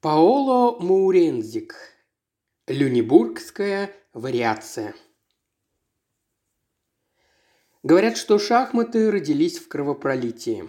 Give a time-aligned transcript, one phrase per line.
[0.00, 1.74] Паоло Маурензик.
[2.68, 4.94] Люнебургская вариация.
[7.82, 10.68] Говорят, что шахматы родились в кровопролитии.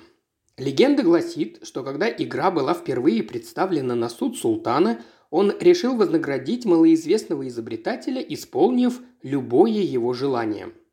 [0.57, 4.99] Легенда гласит, что когда игра была впервые представлена на суд султана,
[5.29, 10.73] он решил вознаградить малоизвестного изобретателя, исполнив любое его желание–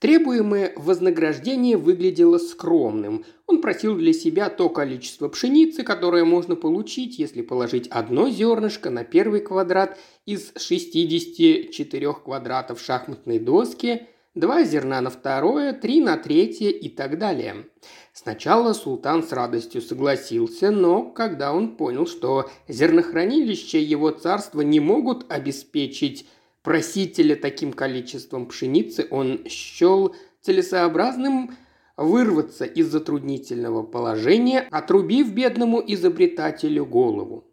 [0.00, 3.26] Требуемое вознаграждение выглядело скромным.
[3.46, 9.04] Он просил для себя то количество пшеницы, которое можно получить, если положить одно зернышко на
[9.04, 16.88] первый квадрат из 64 квадратов шахматной доски, два зерна на второе, три на третье и
[16.88, 17.66] так далее.
[18.14, 25.30] Сначала султан с радостью согласился, но когда он понял, что зернохранилища его царства не могут
[25.30, 26.26] обеспечить
[26.62, 31.56] просителя таким количеством пшеницы, он счел целесообразным
[31.96, 37.44] вырваться из затруднительного положения, отрубив бедному изобретателю голову.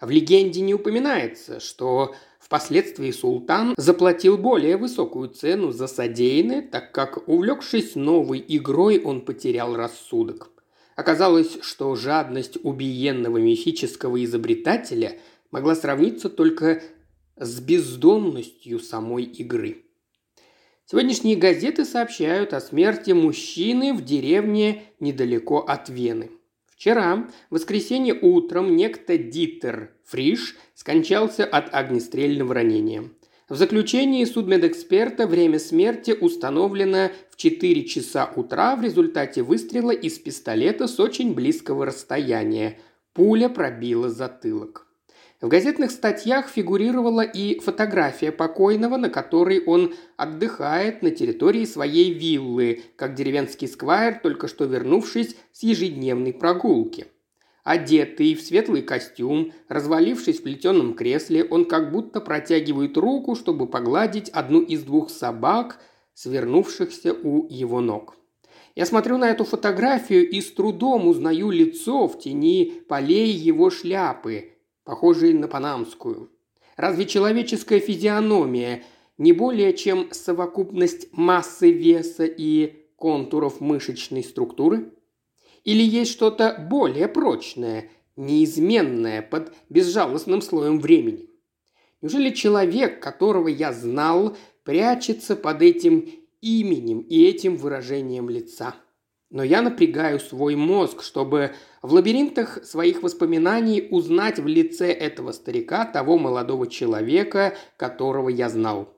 [0.00, 7.28] В легенде не упоминается, что впоследствии султан заплатил более высокую цену за содеянное, так как,
[7.28, 10.50] увлекшись новой игрой, он потерял рассудок.
[10.96, 15.18] Оказалось, что жадность убиенного мифического изобретателя
[15.50, 16.82] могла сравниться только
[17.40, 19.84] с бездомностью самой игры.
[20.84, 26.30] Сегодняшние газеты сообщают о смерти мужчины в деревне недалеко от Вены.
[26.66, 33.10] Вчера, в воскресенье утром, некто Дитер Фриш скончался от огнестрельного ранения.
[33.48, 40.86] В заключении судмедэксперта время смерти установлено в 4 часа утра в результате выстрела из пистолета
[40.86, 42.78] с очень близкого расстояния.
[43.12, 44.89] Пуля пробила затылок.
[45.40, 52.82] В газетных статьях фигурировала и фотография покойного, на которой он отдыхает на территории своей виллы,
[52.96, 57.06] как деревенский сквайр, только что вернувшись с ежедневной прогулки.
[57.64, 64.28] Одетый в светлый костюм, развалившись в плетеном кресле, он как будто протягивает руку, чтобы погладить
[64.28, 65.80] одну из двух собак,
[66.12, 68.14] свернувшихся у его ног.
[68.74, 74.50] Я смотрю на эту фотографию и с трудом узнаю лицо в тени полей его шляпы,
[74.90, 76.32] похожей на панамскую.
[76.76, 78.82] Разве человеческая физиономия
[79.18, 84.92] не более чем совокупность массы веса и контуров мышечной структуры?
[85.62, 91.30] Или есть что-то более прочное, неизменное под безжалостным слоем времени?
[92.02, 98.74] Неужели человек, которого я знал, прячется под этим именем и этим выражением лица?
[99.30, 105.84] Но я напрягаю свой мозг, чтобы в лабиринтах своих воспоминаний узнать в лице этого старика
[105.84, 108.92] того молодого человека, которого я знал.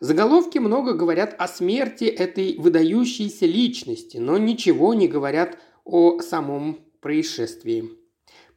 [0.00, 8.01] Заголовки много говорят о смерти этой выдающейся личности, но ничего не говорят о самом происшествии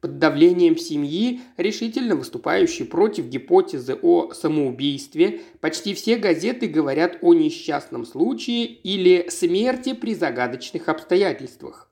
[0.02, 8.06] под давлением семьи, решительно выступающей против гипотезы о самоубийстве, почти все газеты говорят о несчастном
[8.06, 11.90] случае или смерти при загадочных обстоятельствах.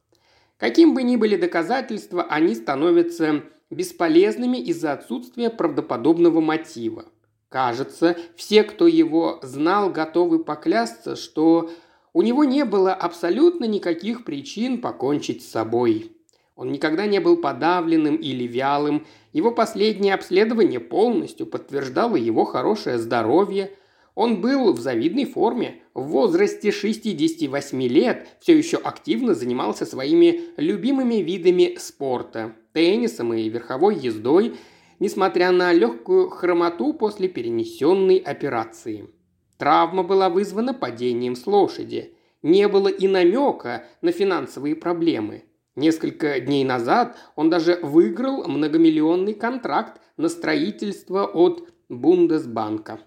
[0.57, 7.05] Каким бы ни были доказательства, они становятся бесполезными из-за отсутствия правдоподобного мотива.
[7.49, 11.69] Кажется, все, кто его знал, готовы поклясться, что
[12.13, 16.12] у него не было абсолютно никаких причин покончить с собой.
[16.55, 19.05] Он никогда не был подавленным или вялым.
[19.31, 23.71] Его последнее обследование полностью подтверждало его хорошее здоровье.
[24.13, 25.81] Он был в завидной форме.
[25.95, 33.95] В возрасте 68 лет все еще активно занимался своими любимыми видами спорта– теннисом и верховой
[33.95, 34.55] ездой,
[34.99, 39.09] несмотря на легкую хромоту после перенесенной операции.
[39.57, 42.15] Травма была вызвана падением с лошади.
[42.43, 45.45] Не было и намека на финансовые проблемы–
[45.75, 52.99] Несколько дней назад он даже выиграл многомиллионный контракт на строительство от Бундесбанка.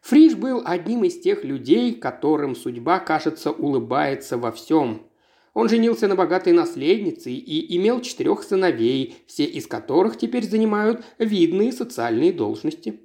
[0.00, 5.06] Фриш был одним из тех людей, которым судьба, кажется, улыбается во всем.
[5.52, 11.72] Он женился на богатой наследнице и имел четырех сыновей, все из которых теперь занимают видные
[11.72, 13.00] социальные должности.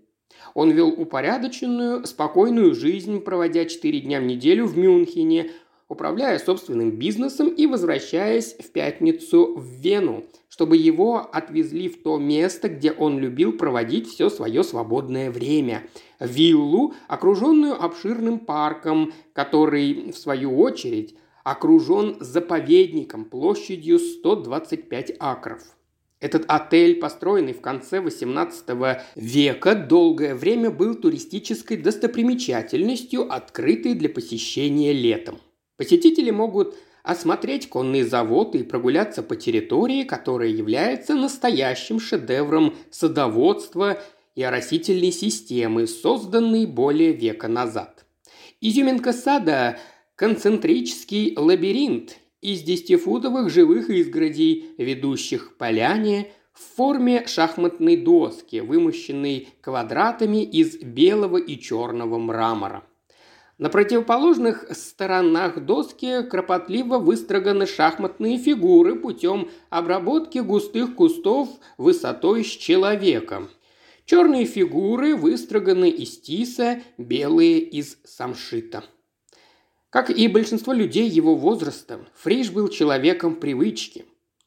[0.53, 5.51] Он вел упорядоченную, спокойную жизнь, проводя четыре дня в неделю в Мюнхене,
[5.87, 12.69] управляя собственным бизнесом и возвращаясь в пятницу в Вену, чтобы его отвезли в то место,
[12.69, 15.83] где он любил проводить все свое свободное время.
[16.19, 25.61] Виллу, окруженную обширным парком, который, в свою очередь, окружен заповедником площадью 125 акров.
[26.19, 34.91] Этот отель, построенный в конце XVIII века, долгое время был туристической достопримечательностью, открытой для посещения
[34.91, 35.37] летом.
[35.77, 44.01] Посетители могут осмотреть конный завод и прогуляться по территории, которая является настоящим шедевром садоводства
[44.35, 48.05] и оросительной системы, созданной более века назад.
[48.61, 49.77] Изюминка сада–
[50.15, 60.43] концентрический лабиринт из десятифутовых живых изгородей, ведущих к поляне в форме шахматной доски, вымощенной квадратами
[60.43, 62.83] из белого и черного мрамора.
[63.57, 71.47] На противоположных сторонах доски кропотливо выстроганы шахматные фигуры путем обработки густых кустов
[71.77, 73.47] высотой с человека.
[74.03, 78.83] Черные фигуры выстроганы из тиса, белые из самшита.
[79.89, 84.03] Как и большинство людей его возраста, Фриш был человеком привычки.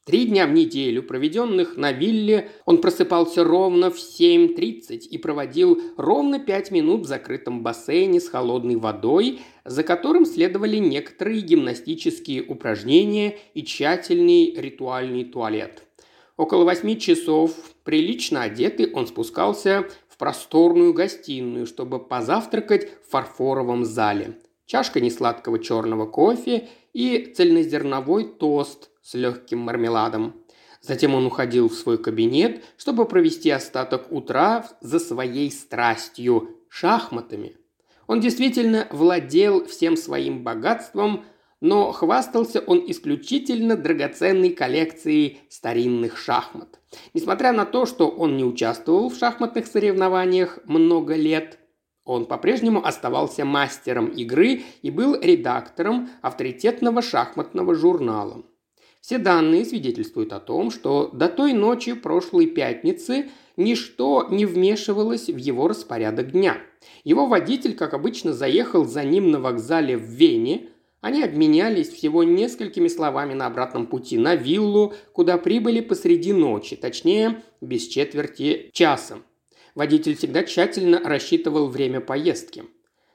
[0.09, 6.39] Три дня в неделю, проведенных на вилле, он просыпался ровно в 7.30 и проводил ровно
[6.39, 13.63] 5 минут в закрытом бассейне с холодной водой, за которым следовали некоторые гимнастические упражнения и
[13.63, 15.83] тщательный ритуальный туалет.
[16.37, 17.51] Около восьми часов,
[17.83, 24.39] прилично одетый, он спускался в просторную гостиную, чтобы позавтракать в фарфоровом зале–
[24.69, 30.35] чашка несладкого черного кофе и цельнозерновой тост с легким мармеладом.
[30.81, 37.57] Затем он уходил в свой кабинет, чтобы провести остаток утра за своей страстью– шахматами.
[38.05, 41.25] Он действительно владел всем своим богатством,
[41.59, 46.79] но хвастался он исключительно драгоценной коллекцией старинных шахмат.
[47.15, 51.57] Несмотря на то, что он не участвовал в шахматных соревнованиях много лет,
[52.05, 58.43] он по-прежнему оставался мастером игры и был редактором авторитетного шахматного журнала.
[59.01, 65.37] Все данные свидетельствуют о том, что до той ночи прошлой пятницы ничто не вмешивалось в
[65.37, 66.57] его распорядок дня.
[67.03, 70.69] Его водитель, как обычно, заехал за ним на вокзале в Вене.
[71.01, 77.41] Они обменялись всего несколькими словами на обратном пути на виллу, куда прибыли посреди ночи, точнее,
[77.61, 79.19] без четверти часа.
[79.75, 82.65] Водитель всегда тщательно рассчитывал время поездки.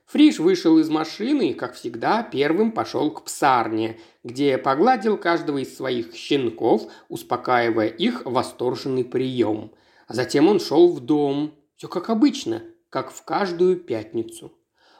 [0.06, 5.74] Фриш вышел из машины и, как всегда, первым пошел к псарне, где погладил каждого из
[5.74, 9.72] своих щенков, успокаивая их восторженный прием.
[10.06, 11.54] А затем он шел в дом.
[11.76, 14.52] Все как обычно, как в каждую пятницу.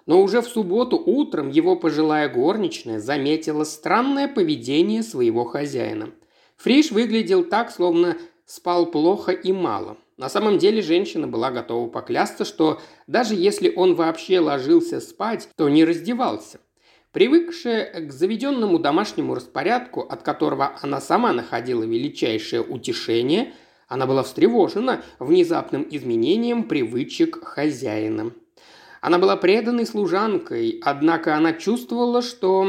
[0.06, 6.10] Но уже в субботу утром его пожилая горничная заметила странное поведение своего хозяина.
[6.56, 8.16] Фриш выглядел так, словно
[8.46, 9.96] спал плохо и мало.
[10.16, 15.68] На самом деле женщина была готова поклясться, что даже если он вообще ложился спать, то
[15.68, 16.60] не раздевался.
[17.10, 23.52] Привыкшая к заведенному домашнему распорядку, от которого она сама находила величайшее утешение,
[23.88, 28.32] она была встревожена внезапным изменением привычек хозяина.
[29.00, 32.66] Она была преданной служанкой, однако она чувствовала, что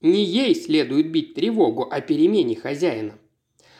[0.00, 3.14] не ей следует бить тревогу о перемене хозяина.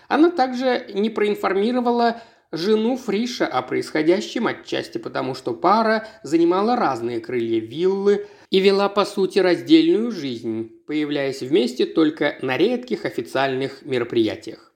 [0.09, 2.21] Она также не проинформировала
[2.57, 9.05] жену Фриша о происходящем отчасти потому, что пара занимала разные крылья виллы и вела по
[9.05, 14.73] сути раздельную жизнь, появляясь вместе только на редких официальных мероприятиях.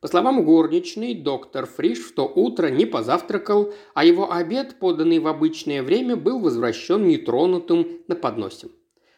[0.00, 5.26] По словам горничной, доктор Фриш в то утро не позавтракал, а его обед, поданный в
[5.26, 8.68] обычное время, был возвращен нетронутым на подносе.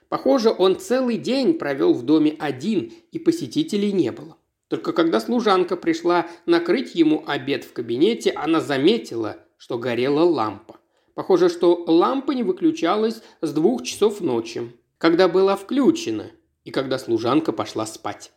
[0.09, 4.37] Похоже, он целый день провел в доме один, и посетителей не было.
[4.70, 10.76] Только когда служанка пришла накрыть ему обед в кабинете, она заметила, что горела лампа.
[11.14, 16.30] Похоже, что лампа не выключалась с двух часов ночи, когда была включена,
[16.62, 18.30] и когда служанка пошла спать.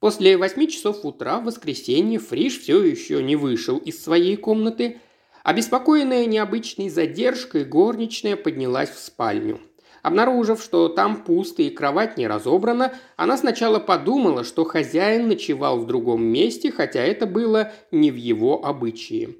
[0.00, 5.00] После восьми часов утра в воскресенье Фриш все еще не вышел из своей комнаты.
[5.44, 9.60] Обеспокоенная необычной задержкой, горничная поднялась в спальню–
[10.02, 15.86] Обнаружив, что там пусто и кровать не разобрана, она сначала подумала, что хозяин ночевал в
[15.86, 19.36] другом месте, хотя это было не в его обычае.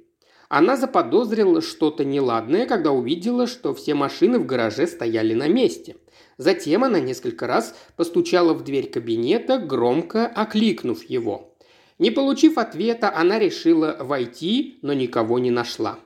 [0.47, 5.97] Она заподозрила что-то неладное, когда увидела, что все машины в гараже стояли на месте.
[6.37, 11.55] Затем она несколько раз постучала в дверь кабинета, громко окликнув его.
[11.99, 15.99] Не получив ответа, она решила войти, но никого не нашла.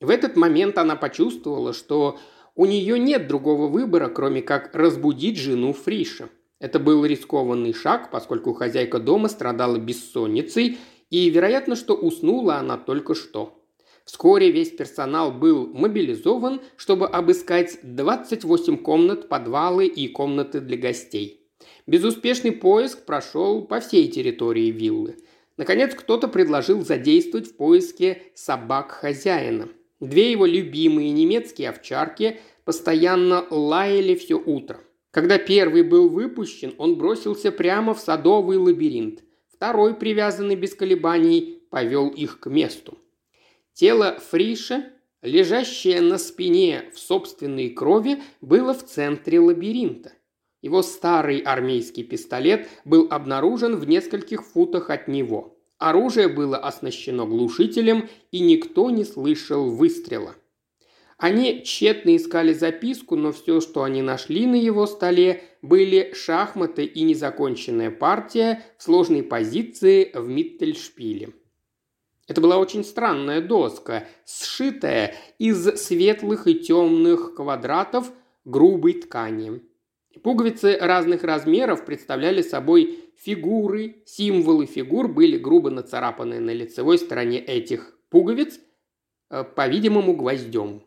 [0.00, 2.18] В этот момент она почувствовала, что
[2.56, 6.28] у нее нет другого выбора, кроме как разбудить жену Фриша.
[6.60, 10.78] Это был рискованный шаг, поскольку хозяйка дома страдала бессонницей,
[11.10, 13.60] и вероятно, что уснула она только что.
[14.04, 21.48] Вскоре весь персонал был мобилизован, чтобы обыскать 28 комнат, подвалы и комнаты для гостей.
[21.86, 25.16] Безуспешный поиск прошел по всей территории виллы.
[25.56, 29.68] Наконец, кто-то предложил задействовать в поиске собак хозяина–
[30.04, 34.78] Две его любимые немецкие овчарки постоянно лаяли все утро.
[35.10, 39.22] Когда первый был выпущен, он бросился прямо в садовый лабиринт.
[39.50, 42.98] Второй, привязанный без колебаний, повел их к месту.
[43.72, 44.90] Тело Фриша,
[45.22, 50.12] лежащее на спине в собственной крови, было в центре лабиринта.
[50.60, 55.53] Его старый армейский пистолет был обнаружен в нескольких футах от него.
[55.84, 60.34] Оружие было оснащено глушителем, и никто не слышал выстрела.
[61.18, 67.02] Они тщетно искали записку, но все, что они нашли на его столе, были шахматы и
[67.02, 71.34] незаконченная партия в сложной позиции в Миттельшпиле.
[72.28, 78.10] Это была очень странная доска, сшитая из светлых и темных квадратов
[78.46, 79.60] грубой ткани.
[80.22, 87.98] Пуговицы разных размеров представляли собой фигуры, символы фигур были грубо нацарапаны на лицевой стороне этих
[88.10, 88.60] пуговиц,
[89.30, 90.82] э, по-видимому, гвоздем.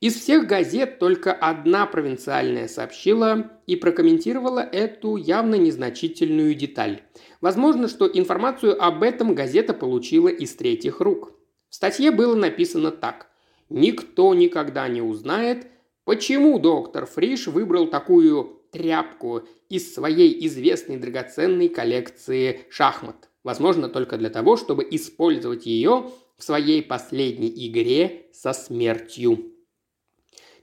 [0.00, 7.02] Из всех газет только одна провинциальная сообщила и прокомментировала эту явно незначительную деталь.
[7.40, 11.32] Возможно, что информацию об этом газета получила из третьих рук.
[11.68, 13.30] В статье было написано так.
[13.70, 15.66] «Никто никогда не узнает,
[16.04, 23.30] почему доктор Фриш выбрал такую тряпку из своей известной драгоценной коллекции шахмат.
[23.42, 29.52] Возможно, только для того, чтобы использовать ее в своей последней игре со смертью.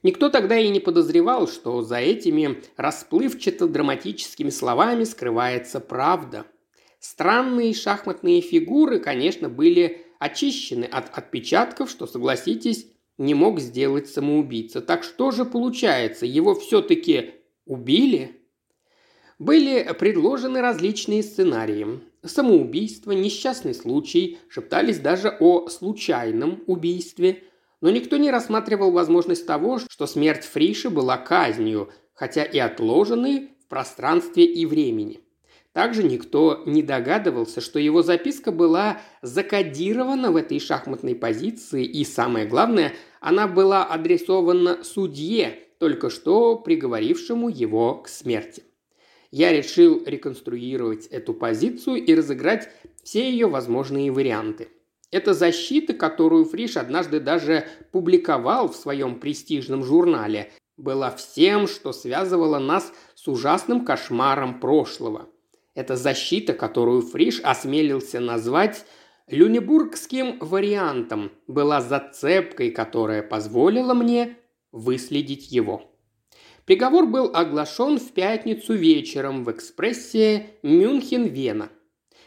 [0.02, 6.46] Никто тогда и не подозревал, что за этими расплывчато-драматическими словами скрывается правда.
[6.98, 12.86] Странные шахматные фигуры, конечно, были очищены от отпечатков, что, согласитесь,
[13.18, 14.80] не мог сделать самоубийца.
[14.80, 17.32] Так что же получается, его все-таки
[17.66, 18.40] убили?
[19.38, 22.00] Были предложены различные сценарии.
[22.24, 27.44] Самоубийство, несчастный случай, шептались даже о случайном убийстве–
[27.82, 33.66] но никто не рассматривал возможность того, что смерть Фриши была казнью, хотя и отложенной в
[33.68, 35.20] пространстве и времени.
[35.72, 42.46] Также никто не догадывался, что его записка была закодирована в этой шахматной позиции, и самое
[42.46, 48.64] главное, она была адресована судье, только что приговорившему его к смерти.
[49.30, 52.68] Я решил реконструировать эту позицию и разыграть
[53.02, 54.68] все ее возможные варианты–
[55.12, 62.58] это защита, которую Фриш однажды даже публиковал в своем престижном журнале, была всем, что связывало
[62.58, 65.28] нас с ужасным кошмаром прошлого.
[65.74, 68.84] Это защита, которую Фриш осмелился назвать
[69.28, 74.36] люнебургским вариантом, была зацепкой, которая позволила мне
[74.70, 75.90] выследить его.
[76.66, 81.70] Приговор был оглашен в пятницу вечером в экспрессе Мюнхен-Вена–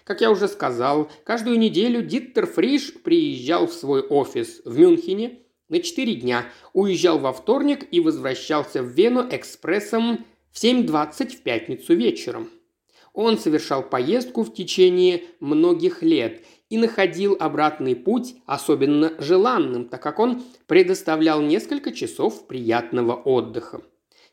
[0.06, 5.80] как я уже сказал, каждую неделю Диттер Фриш приезжал в свой офис в Мюнхене на
[5.80, 12.52] 4 дня, уезжал во вторник и возвращался в Вену экспрессом в 7.20 в пятницу вечером.
[13.16, 20.20] Он совершал поездку в течение многих лет и находил обратный путь особенно желанным, так как
[20.20, 23.82] он предоставлял несколько часов приятного отдыха.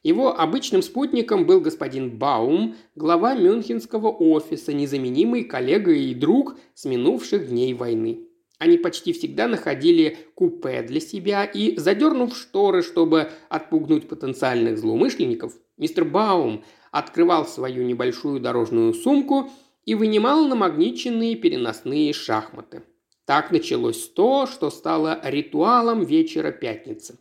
[0.03, 7.51] Его обычным спутником был господин Баум, глава мюнхенского офиса, незаменимый коллега и друг с минувших
[7.51, 8.27] дней войны.
[8.59, 16.05] Они почти всегда находили купе для себя и, задернув шторы, чтобы отпугнуть потенциальных злоумышленников, мистер
[16.05, 19.51] Баум открывал свою небольшую дорожную сумку
[19.85, 22.85] и вынимал намагниченные переносные шахматы.
[23.25, 27.19] Так началось то, что стало ритуалом вечера пятницы.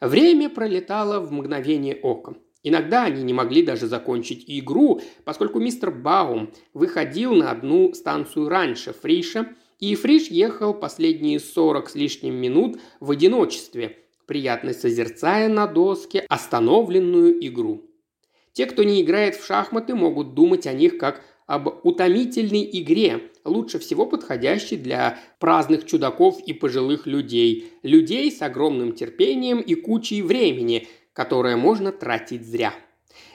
[0.00, 2.34] Время пролетало в мгновение ока.
[2.62, 8.92] Иногда они не могли даже закончить игру, поскольку мистер Баум выходил на одну станцию раньше
[8.92, 16.26] Фриша, и Фриш ехал последние сорок с лишним минут в одиночестве, приятно созерцая на доске
[16.28, 17.89] остановленную игру.
[18.60, 23.78] Те, кто не играет в шахматы, могут думать о них как об утомительной игре, лучше
[23.78, 30.88] всего подходящей для праздных чудаков и пожилых людей, людей с огромным терпением и кучей времени,
[31.14, 32.74] которое можно тратить зря.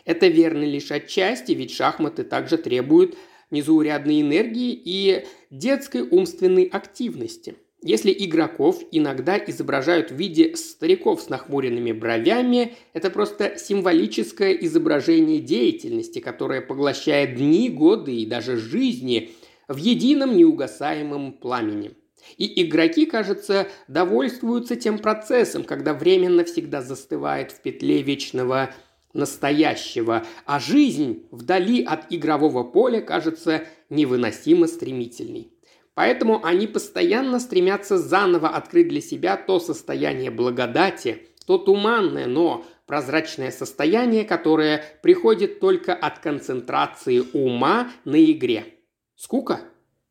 [0.06, 3.18] Это верно лишь отчасти, ведь шахматы также требуют
[3.50, 11.92] незаурядной энергии и детской умственной активности– если игроков иногда изображают в виде стариков с нахмуренными
[11.92, 19.34] бровями, это просто символическое изображение деятельности, которое поглощает дни, годы и даже жизни
[19.68, 21.92] в едином неугасаемом пламени.
[22.38, 28.74] И игроки, кажется, довольствуются тем процессом, когда время навсегда застывает в петле вечного
[29.14, 35.52] настоящего, а жизнь вдали от игрового поля кажется невыносимо стремительной.
[35.96, 43.50] Поэтому они постоянно стремятся заново открыть для себя то состояние благодати, то туманное, но прозрачное
[43.50, 48.76] состояние, которое приходит только от концентрации ума на игре.
[49.16, 49.62] Скука?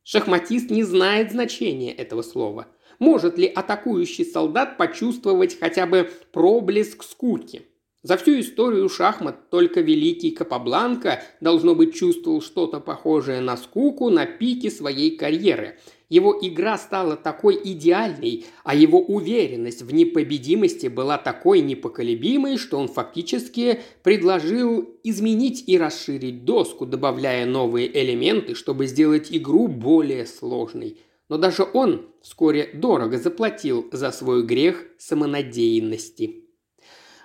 [0.03, 2.69] Шахматист не знает значения этого слова.
[2.99, 7.67] Может ли атакующий солдат почувствовать хотя бы проблеск скуки?
[8.05, 14.27] За всю историю шахмат только великий Капабланка, должно быть, чувствовал что-то похожее на скуку на
[14.27, 15.79] пике своей карьеры.
[16.11, 22.89] Его игра стала такой идеальной, а его уверенность в непобедимости была такой непоколебимой, что он
[22.89, 30.99] фактически предложил изменить и расширить доску, добавляя новые элементы, чтобы сделать игру более сложной.
[31.31, 36.44] Но даже он вскоре дорого заплатил за свой грех самонадеянности.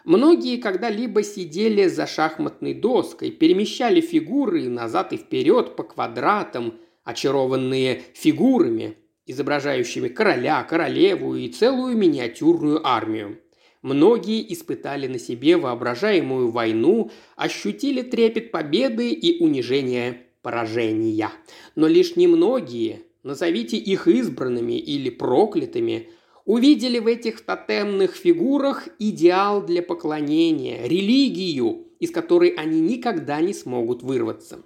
[0.09, 8.97] Многие когда-либо сидели за шахматной доской, перемещали фигуры назад и вперед по квадратам, очарованные фигурами,
[9.27, 13.39] изображающими короля, королеву и целую миниатюрную армию.
[13.83, 21.29] Многие испытали на себе воображаемую войну, ощутили трепет победы и унижение поражения.
[21.75, 26.09] Но лишь немногие, назовите их избранными или проклятыми,
[26.49, 34.01] увидели в этих тотемных фигурах идеал для поклонения, религию, из которой они никогда не смогут
[34.01, 34.63] вырваться.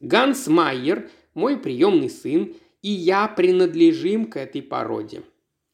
[0.00, 5.22] Ганс Майер, мой приемный сын, и я принадлежим к этой породе.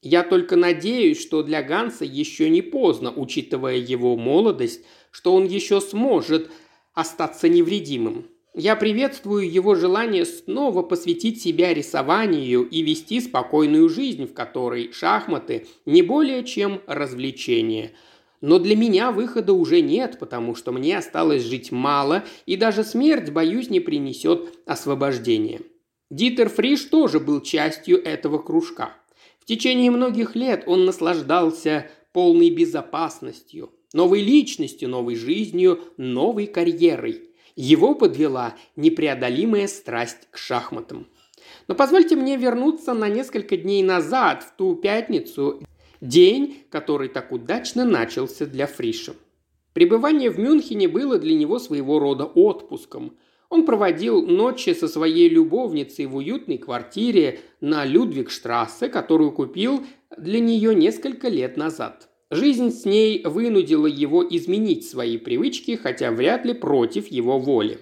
[0.01, 5.81] Я только надеюсь, что для Ганса еще не поздно, учитывая его молодость, что он еще
[5.81, 6.53] сможет
[6.95, 8.29] остаться невредимым.
[8.55, 15.67] Я приветствую его желание снова посвятить себя рисованию и вести спокойную жизнь, в которой шахматы
[15.87, 17.93] не более чем развлечение.
[18.43, 23.31] Но для меня выхода уже нет, потому что мне осталось жить мало, и даже смерть,
[23.31, 25.63] боюсь, не принесет освобождения.
[26.11, 28.93] Дитер Фриш тоже был частью этого кружка.
[29.39, 37.23] В течение многих лет он наслаждался полной безопасностью, новой личностью, новой жизнью, новой карьерой–
[37.57, 41.07] его подвела непреодолимая страсть к шахматам.
[41.69, 45.63] Но позвольте мне вернуться на несколько дней назад, в ту пятницу,
[46.01, 49.15] день, который так удачно начался для Фриша.
[49.73, 53.17] Пребывание в Мюнхене было для него своего рода отпуском.
[53.49, 59.85] Он проводил ночи со своей любовницей в уютной квартире на Людвигштрассе, которую купил
[60.17, 62.09] для нее несколько лет назад.
[62.33, 67.81] Жизнь с ней вынудила его изменить свои привычки, хотя вряд ли против его воли.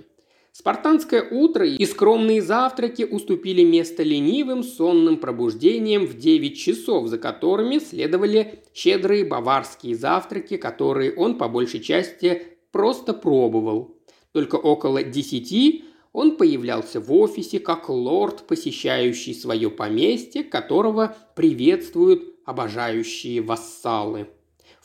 [0.50, 7.78] Спартанское утро и скромные завтраки уступили место ленивым сонным пробуждениям в 9 часов, за которыми
[7.78, 13.94] следовали щедрые баварские завтраки, которые он по большей части просто пробовал.
[14.32, 23.42] Только около 10 он появлялся в офисе как лорд, посещающий свое поместье, которого приветствуют обожающие
[23.42, 24.26] вассалы.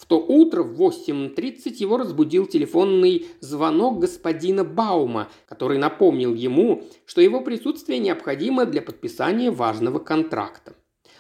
[0.06, 7.22] В то утро в 8.30 его разбудил телефонный звонок господина Баума, который напомнил ему, что
[7.22, 10.76] его присутствие необходимо для подписания важного контракта.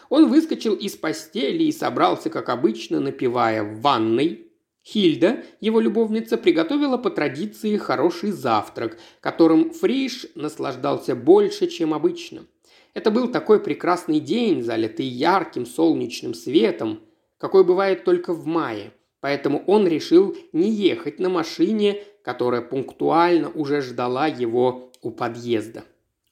[0.09, 4.51] Он выскочил из постели и собрался, как обычно, напивая в ванной.
[4.85, 12.45] Хильда, его любовница, приготовила по традиции хороший завтрак, которым Фриш наслаждался больше, чем обычно.
[12.93, 16.99] Это был такой прекрасный день, залитый ярким солнечным светом–
[17.37, 23.81] какой бывает только в мае, поэтому он решил не ехать на машине, которая пунктуально уже
[23.81, 25.83] ждала его у подъезда.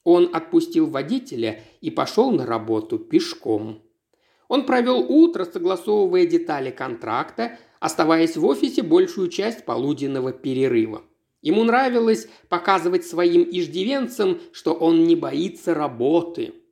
[0.03, 3.81] Он отпустил водителя и пошел на работу пешком.
[4.47, 11.03] Он провел утро, согласовывая детали контракта, оставаясь в офисе большую часть полуденного перерыва.
[11.41, 16.53] Ему нравилось показывать своим иждивенцам, что он не боится работы–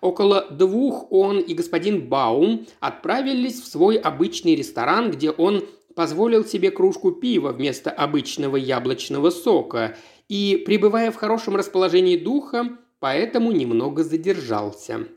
[0.00, 6.70] Около двух он и господин Баум отправились в свой обычный ресторан, где он позволил себе
[6.70, 9.96] кружку пива вместо обычного яблочного сока
[10.28, 15.08] и, пребывая в хорошем расположении духа, поэтому немного задержался.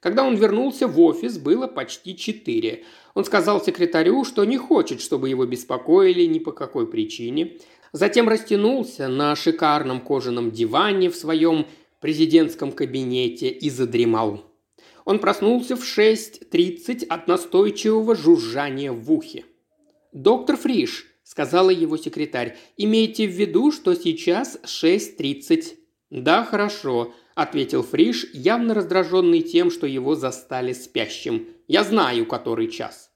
[0.00, 2.84] Когда он вернулся в офис, было почти четыре.
[3.14, 7.58] Он сказал секретарю, что не хочет, чтобы его беспокоили ни по какой причине.
[7.92, 11.66] Затем растянулся на шикарном кожаном диване в своем
[12.02, 14.44] президентском кабинете и задремал.
[15.04, 19.44] Он проснулся в 6.30 от настойчивого жужжания в ухе.
[20.12, 25.76] «Доктор Фриш»,– сказала его секретарь,– «имейте в виду, что сейчас 6.30».
[26.10, 31.48] «Да, хорошо»,– ответил Фриш, явно раздраженный тем, что его застали спящим.
[31.68, 33.10] «Я знаю, который час».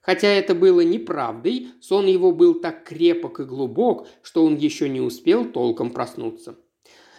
[0.00, 5.02] Хотя это было неправдой, сон его был так крепок и глубок, что он еще не
[5.02, 6.56] успел толком проснуться.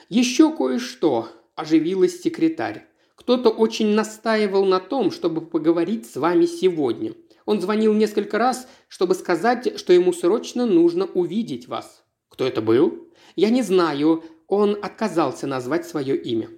[0.09, 2.87] Еще кое-что оживилась секретарь.
[3.13, 7.13] Кто-то очень настаивал на том, чтобы поговорить с вами сегодня.
[7.45, 12.03] Он звонил несколько раз, чтобы сказать, что ему срочно нужно увидеть вас.
[12.27, 13.07] Кто это был?
[13.35, 14.23] Я не знаю.
[14.47, 16.49] Он отказался назвать свое имя.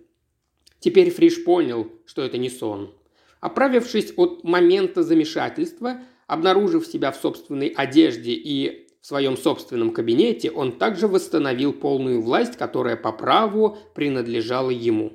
[0.80, 2.96] Теперь Фриш понял, что это не сон.
[3.42, 10.74] Оправившись от момента замешательства, обнаружив себя в собственной одежде и в своем собственном кабинете, он
[10.74, 15.14] также восстановил полную власть, которая по праву принадлежала ему.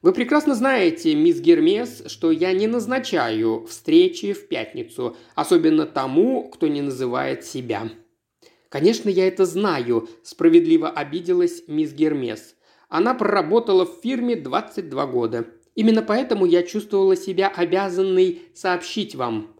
[0.00, 6.68] Вы прекрасно знаете, мисс Гермес, что я не назначаю встречи в пятницу, особенно тому, кто
[6.68, 7.90] не называет себя.
[8.68, 12.54] Конечно, я это знаю, справедливо обиделась мисс Гермес.
[12.88, 15.46] Она проработала в фирме 22 года.
[15.74, 19.56] Именно поэтому я чувствовала себя обязанной сообщить вам.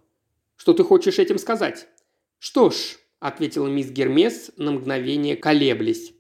[0.57, 1.89] Что ты хочешь этим сказать?
[2.39, 6.13] Что ж, ответила мисс Гермес на мгновение колеблясь.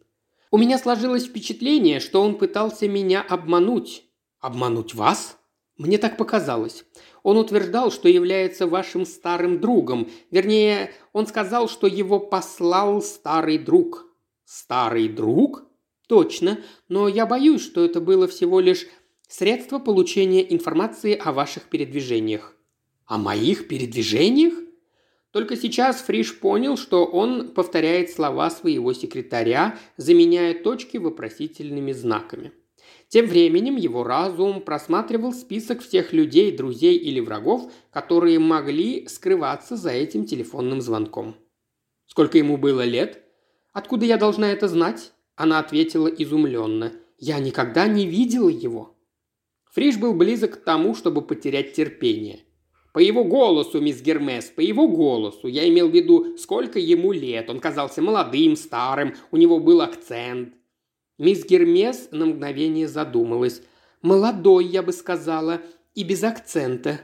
[0.51, 4.05] У меня сложилось впечатление, что он пытался меня обмануть.
[4.41, 5.39] «Обмануть вас?»
[5.79, 6.85] Мне так показалось.
[7.23, 10.11] Он утверждал, что является вашим старым другом.
[10.33, 14.07] Вернее, он сказал, что его послал старый друг.
[14.45, 15.65] Старый друг?
[16.09, 16.59] Точно,
[16.89, 18.87] но я боюсь, что это было всего лишь
[19.29, 22.57] средство получения информации о ваших передвижениях.
[23.07, 24.55] О моих передвижениях?
[25.31, 32.53] Только сейчас Фриш понял, что он повторяет слова своего секретаря, заменяя точки вопросительными знаками.
[33.09, 39.91] Тем временем его разум просматривал список всех людей, друзей или врагов, которые могли скрываться за
[39.91, 41.37] этим телефонным звонком.
[42.07, 43.23] Сколько ему было лет?
[43.73, 45.13] Откуда я должна это знать?
[45.37, 46.93] Она ответила изумленно.
[47.19, 48.97] Я никогда не видела его.
[49.73, 52.41] Фриш был близок к тому, чтобы потерять терпение.
[52.99, 55.47] По его голосу, мисс Гермес, по его голосу.
[55.47, 57.49] Я имел в виду, сколько ему лет.
[57.49, 60.55] Он казался молодым, старым, у него был акцент.
[61.17, 63.63] Мисс Гермес на мгновение задумалась.
[64.03, 65.63] «Молодой, я бы сказала,
[65.95, 67.01] и без акцента».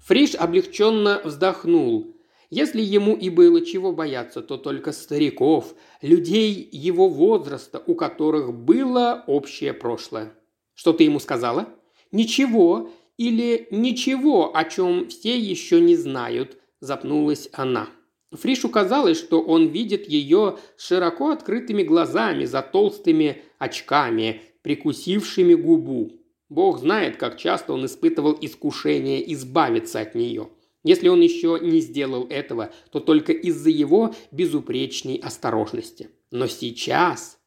[0.00, 2.16] Фриш облегченно вздохнул.
[2.50, 5.72] Если ему и было чего бояться, то только стариков,
[6.02, 10.34] людей его возраста, у которых было общее прошлое.
[10.74, 11.68] «Что ты ему сказала?»
[12.10, 17.90] «Ничего или ничего, о чем все еще не знают»,– запнулась она.
[18.32, 26.12] Фришу казалось, что он видит ее широко открытыми глазами за толстыми очками, прикусившими губу.
[26.48, 30.48] Бог знает, как часто он испытывал искушение избавиться от нее.
[30.84, 36.10] Если он еще не сделал этого, то только из-за его безупречной осторожности.
[36.30, 37.38] Но сейчас...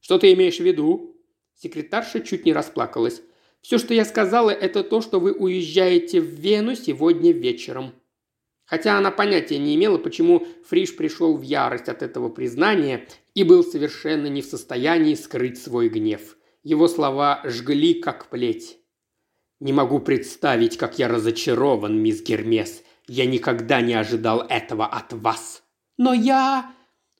[0.00, 1.16] Что ты имеешь в виду?
[1.54, 3.22] Секретарша чуть не расплакалась.
[3.64, 7.94] Все, что я сказала, это то, что вы уезжаете в Вену сегодня вечером.
[8.66, 13.64] Хотя она понятия не имела, почему Фриш пришел в ярость от этого признания и был
[13.64, 16.36] совершенно не в состоянии скрыть свой гнев.
[16.62, 18.76] Его слова жгли, как плеть.
[19.60, 22.82] «Не могу представить, как я разочарован, мисс Гермес.
[23.06, 25.62] Я никогда не ожидал этого от вас».
[25.96, 26.70] «Но я...»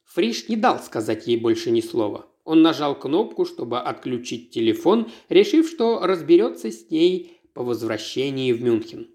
[0.04, 2.26] Фриш не дал сказать ей больше ни слова.
[2.44, 9.08] Он нажал кнопку, чтобы отключить телефон, решив, что разберется с ней по возвращении в Мюнхен.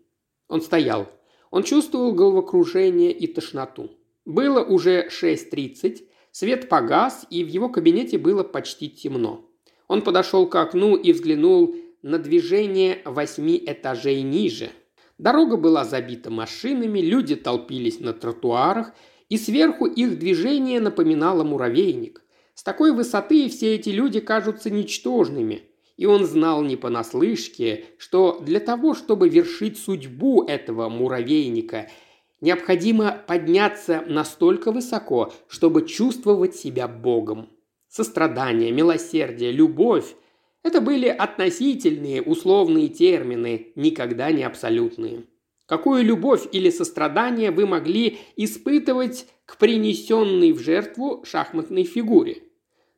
[0.48, 1.08] Он стоял,
[1.52, 3.92] он чувствовал головокружение и тошноту.
[4.26, 9.46] Было уже 6.30, свет погас, и в его кабинете было почти темно.
[9.88, 14.70] Он подошел к окну и взглянул на движение восьми этажей ниже.
[15.18, 18.94] Дорога была забита машинами, люди толпились на тротуарах,
[19.28, 22.24] и сверху их движение напоминало муравейник.
[22.60, 25.62] С такой высоты все эти люди кажутся ничтожными
[25.96, 31.90] и он знал не понаслышке, что для того, чтобы вершить судьбу этого муравейника,
[32.42, 37.48] необходимо подняться настолько высоко, чтобы чувствовать себя Богом.
[37.88, 40.16] Сострадание, милосердие, любовь–
[40.62, 45.24] это были относительные, условные термины, никогда не абсолютные.
[45.66, 52.44] Какую любовь или сострадание вы могли испытывать к принесенной в жертву шахматной фигуре–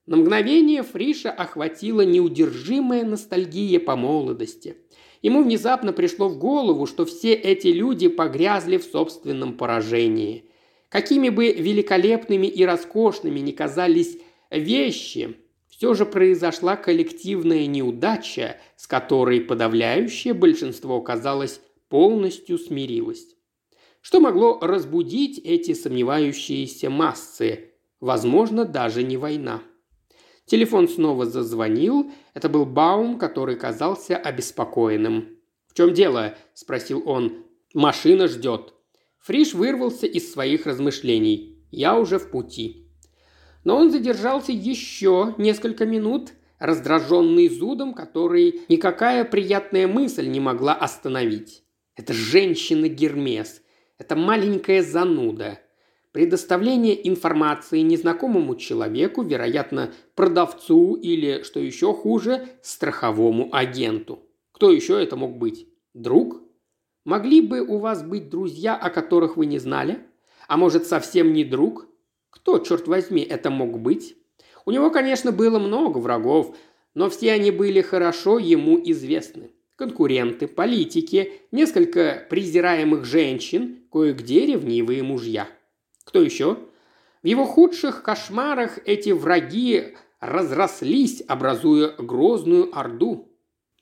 [0.05, 4.77] на мгновение Фриша охватила неудержимая ностальгия по молодости.
[5.21, 10.45] Ему внезапно пришло в голову, что все эти люди погрязли в собственном поражении.
[10.89, 14.17] Какими бы великолепными и роскошными ни казались
[14.49, 15.37] вещи,
[15.69, 23.35] все же произошла коллективная неудача, с которой подавляющее большинство, казалось, полностью смирилось.
[24.01, 27.71] Что могло разбудить эти сомневающиеся массы?
[27.99, 29.61] Возможно, даже не война.
[30.51, 32.11] Телефон снова зазвонил.
[32.33, 35.29] Это был Баум, который казался обеспокоенным.
[35.65, 37.45] «В чем дело?»– спросил он.
[37.73, 38.73] «Машина ждет».
[39.19, 41.63] Фриш вырвался из своих размышлений.
[41.71, 42.85] «Я уже в пути».
[43.63, 51.63] Но он задержался еще несколько минут, раздраженный зудом, который никакая приятная мысль не могла остановить.
[51.95, 53.61] Это женщина Гермес.
[53.97, 55.61] Это маленькая зануда.
[56.11, 64.19] Предоставление информации незнакомому человеку, вероятно, продавцу или, что еще хуже, страховому агенту.
[64.51, 65.69] Кто еще это мог быть?
[65.93, 66.41] Друг?
[67.05, 69.99] Могли бы у вас быть друзья, о которых вы не знали?
[70.49, 71.87] А может, совсем не друг?
[72.29, 74.17] Кто, черт возьми, это мог быть?
[74.65, 76.57] У него, конечно, было много врагов,
[76.93, 79.51] но все они были хорошо ему известны.
[79.77, 85.47] Конкуренты, политики, несколько презираемых женщин, кое-где ревнивые мужья.
[86.11, 86.57] Кто еще?
[87.23, 93.29] В его худших кошмарах эти враги разрослись, образуя грозную орду.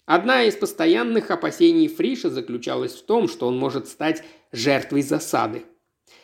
[0.05, 5.63] Одна из постоянных опасений Фриша заключалась в том, что он может стать жертвой засады.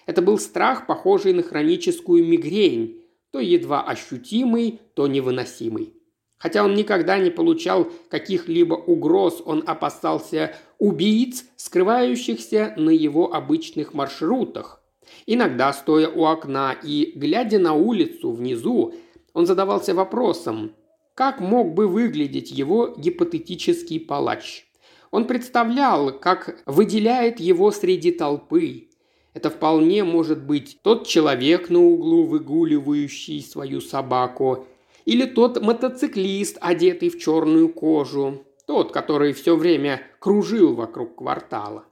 [0.06, 5.96] Это был страх, похожий на хроническую мигрень, то едва ощутимый, то невыносимый.
[6.38, 14.85] Хотя он никогда не получал каких-либо угроз, он опасался убийц, скрывающихся на его обычных маршрутах.
[15.26, 18.94] Иногда, стоя у окна и глядя на улицу внизу,
[19.34, 20.72] он задавался вопросом,
[21.14, 24.66] как мог бы выглядеть его гипотетический палач.
[25.12, 28.90] Он представлял, как выделяет его среди толпы.
[29.34, 34.66] Это вполне может быть тот человек на углу, выгуливающий свою собаку,
[35.06, 41.86] или тот мотоциклист, одетый в черную кожу, тот, который все время кружил вокруг квартала.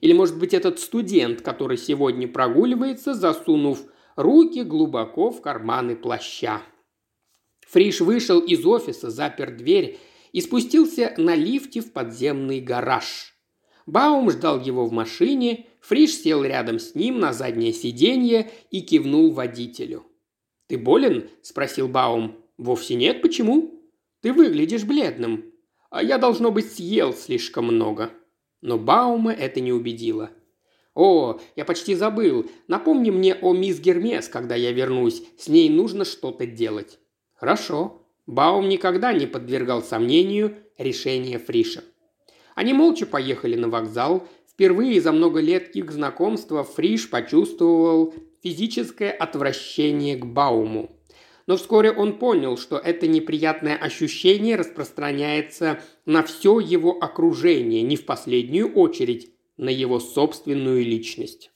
[0.00, 3.80] Или, может быть, этот студент, который сегодня прогуливается, засунув
[4.16, 6.62] руки глубоко в карманы плаща.
[7.68, 9.98] Фриш вышел из офиса, запер дверь
[10.32, 13.34] и спустился на лифте в подземный гараж.
[13.86, 19.30] Баум ждал его в машине, Фриш сел рядом с ним на заднее сиденье и кивнул
[19.30, 20.04] водителю.
[20.66, 22.36] «Ты болен?»– спросил Баум.
[22.58, 23.82] «Вовсе нет, почему?»
[24.20, 25.52] «Ты выглядишь бледным.
[25.90, 28.10] А я, должно быть, съел слишком много».
[28.60, 30.30] Но Баума это не убедило.
[30.94, 32.50] «О, я почти забыл.
[32.66, 35.22] Напомни мне о мисс Гермес, когда я вернусь.
[35.38, 36.98] С ней нужно что-то делать».
[37.34, 38.02] Хорошо.
[38.26, 41.84] Баум никогда не подвергал сомнению решение Фриша.
[42.56, 44.26] Они молча поехали на вокзал.
[44.50, 50.97] Впервые за много лет их знакомства Фриш почувствовал физическое отвращение к Бауму.
[51.48, 58.04] Но вскоре он понял, что это неприятное ощущение распространяется на все его окружение, не в
[58.04, 61.50] последнюю очередь на его собственную личность.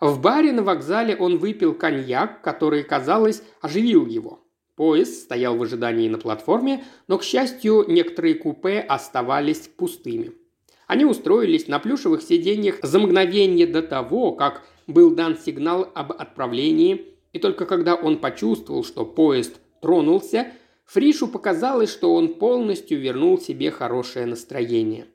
[0.00, 4.46] В баре на вокзале он выпил коньяк, который, казалось, оживил его.
[4.76, 10.30] Поезд стоял в ожидании на платформе, но, к счастью, некоторые купе оставались пустыми.
[10.86, 17.17] Они устроились на плюшевых сиденьях за мгновение до того, как был дан сигнал об отправлении,
[17.38, 20.48] и только когда он почувствовал, что поезд тронулся,
[20.86, 25.06] Фришу показалось, что он полностью вернул себе хорошее настроение.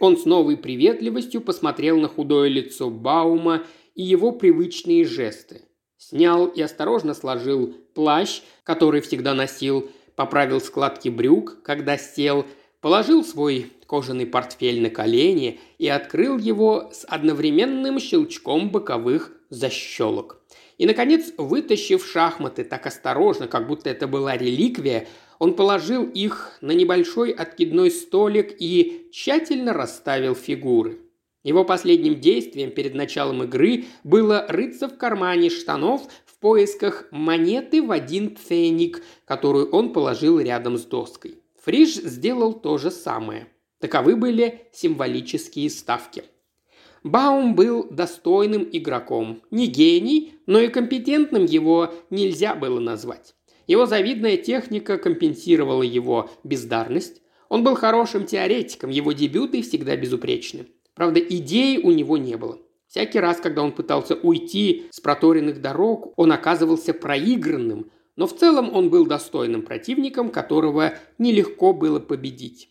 [0.00, 5.62] Он с новой приветливостью посмотрел на худое лицо Баума и его привычные жесты.
[5.98, 12.46] Снял и осторожно сложил плащ, который всегда носил, поправил складки брюк, когда сел,
[12.80, 20.40] положил свой кожаный портфель на колени и открыл его с одновременным щелчком боковых защелок.
[20.78, 25.06] И, наконец, вытащив шахматы так осторожно, как будто это была реликвия,
[25.38, 30.98] он положил их на небольшой откидной столик и тщательно расставил фигуры.
[31.42, 37.92] Его последним действием перед началом игры было рыться в кармане штанов в поисках монеты в
[37.92, 41.38] один ценник, которую он положил рядом с доской.
[41.62, 43.46] Фриш сделал то же самое.
[43.78, 46.24] Таковы были символические ставки.
[47.02, 49.42] Баум был достойным игроком.
[49.50, 53.34] Не гений, но и компетентным его нельзя было назвать.
[53.66, 57.22] Его завидная техника компенсировала его бездарность.
[57.48, 60.66] Он был хорошим теоретиком, его дебюты всегда безупречны.
[60.94, 62.58] Правда, идей у него не было.
[62.88, 68.74] Всякий раз, когда он пытался уйти с проторенных дорог, он оказывался проигранным, но в целом
[68.74, 72.70] он был достойным противником, которого нелегко было победить.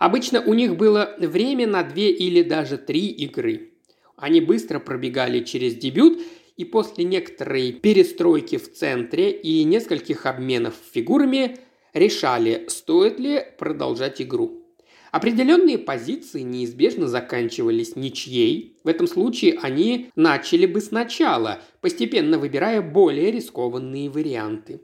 [0.00, 3.74] Обычно у них было время на две или даже три игры.
[4.16, 6.22] Они быстро пробегали через дебют,
[6.56, 11.58] и после некоторой перестройки в центре и нескольких обменов фигурами
[11.92, 14.64] решали, стоит ли продолжать игру.
[15.12, 18.78] Определенные позиции неизбежно заканчивались ничьей.
[18.82, 24.80] В этом случае они начали бы сначала, постепенно выбирая более рискованные варианты.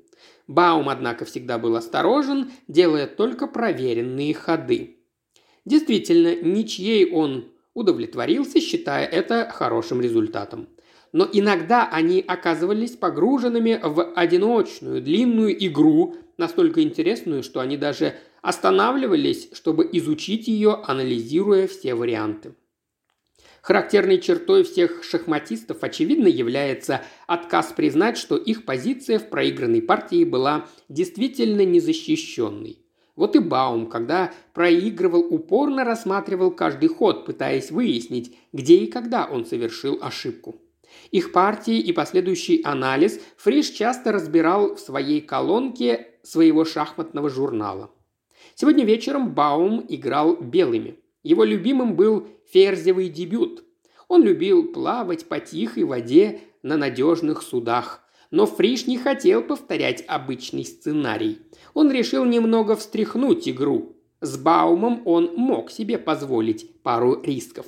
[0.46, 4.95] Баум, однако, всегда был осторожен, делая только проверенные ходы.
[5.66, 10.68] Действительно, ничьей он удовлетворился, считая это хорошим результатом.
[11.12, 19.50] Но иногда они оказывались погруженными в одиночную длинную игру, настолько интересную, что они даже останавливались,
[19.52, 22.54] чтобы изучить ее, анализируя все варианты.
[23.60, 30.68] Характерной чертой всех шахматистов, очевидно, является отказ признать, что их позиция в проигранной партии была
[30.88, 32.85] действительно незащищенной.
[33.16, 39.46] Вот и Баум, когда проигрывал, упорно рассматривал каждый ход, пытаясь выяснить, где и когда он
[39.46, 40.56] совершил ошибку.
[41.10, 47.90] Их партии и последующий анализ Фриш часто разбирал в своей колонке своего шахматного журнала.
[48.54, 50.98] Сегодня вечером Баум играл белыми.
[51.22, 53.64] Его любимым был ферзевый дебют.
[54.08, 58.02] Он любил плавать по тихой воде на надежных судах.
[58.30, 61.38] Но Фриш не хотел повторять обычный сценарий.
[61.76, 63.96] Он решил немного встряхнуть игру.
[64.22, 67.66] С Баумом он мог себе позволить пару рисков.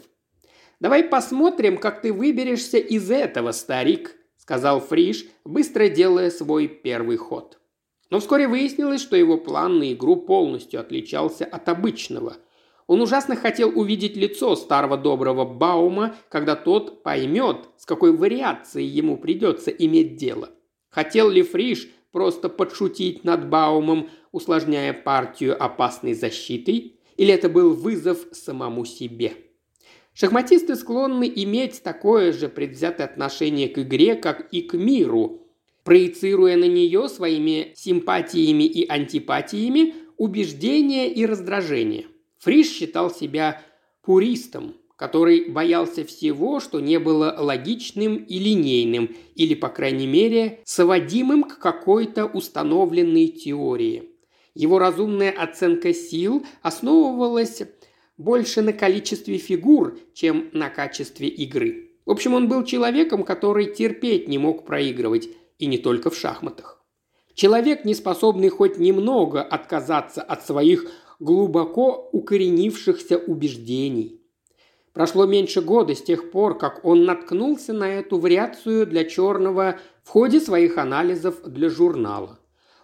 [0.81, 7.59] «Давай посмотрим, как ты выберешься из этого, старик»,– сказал Фриш, быстро делая свой первый ход.
[8.09, 12.39] Но вскоре выяснилось, что его план на игру полностью отличался от обычного–
[12.87, 19.19] он ужасно хотел увидеть лицо старого доброго Баума, когда тот поймет, с какой вариацией ему
[19.19, 20.49] придется иметь дело.
[20.89, 28.27] Хотел ли Фриш просто подшутить над Баумом, усложняя партию опасной защитой, или это был вызов
[28.33, 29.33] самому себе?
[30.15, 35.47] Шахматисты склонны иметь такое же предвзятое отношение к игре, как и к миру,
[35.85, 42.07] проецируя на нее своими симпатиями и антипатиями убеждения и раздражения–
[42.39, 43.63] Фриш считал себя
[44.03, 51.45] пуристом, который боялся всего, что не было логичным и линейным, или, по крайней мере, соводимым
[51.45, 54.11] к какой-то установленной теории.
[54.55, 57.63] Его разумная оценка сил основывалась
[58.17, 61.93] больше на количестве фигур, чем на качестве игры.
[62.05, 65.29] В общем, он был человеком, который терпеть не мог проигрывать,
[65.61, 66.85] и не только в шахматах.
[67.35, 74.18] Человек, не способный хоть немного отказаться от своих глубоко укоренившихся убеждений.
[74.93, 80.09] Прошло меньше года с тех пор, как он наткнулся на эту вариацию для черного в
[80.09, 82.39] ходе своих анализов для журнала.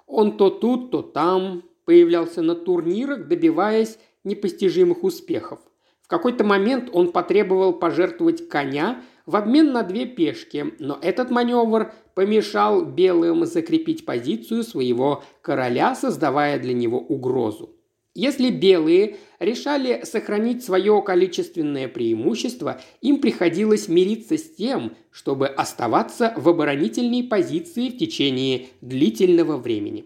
[0.06, 5.60] Он то тут, то там появлялся на турнирах, добиваясь непостижимых успехов.
[6.02, 11.92] В какой-то момент он потребовал пожертвовать коня в обмен на две пешки, но этот маневр
[12.14, 17.73] помешал белым закрепить позицию своего короля, создавая для него угрозу.
[18.14, 26.48] Если белые решали сохранить свое количественное преимущество, им приходилось мириться с тем, чтобы оставаться в
[26.48, 30.04] оборонительной позиции в течение длительного времени.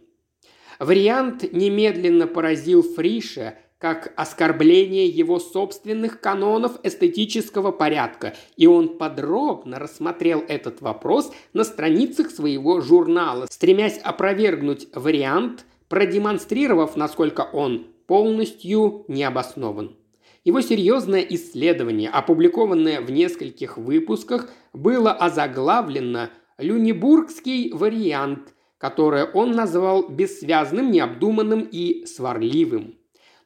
[0.78, 10.42] Вариант немедленно поразил Фриша как оскорбление его собственных канонов эстетического порядка, и он подробно рассмотрел
[10.48, 19.96] этот вопрос на страницах своего журнала, стремясь опровергнуть вариант, продемонстрировав, насколько он полностью необоснован.
[20.42, 30.90] Его серьезное исследование, опубликованное в нескольких выпусках, было озаглавлено «Люнебургский вариант», которое он назвал бессвязным,
[30.90, 32.96] необдуманным и сварливым.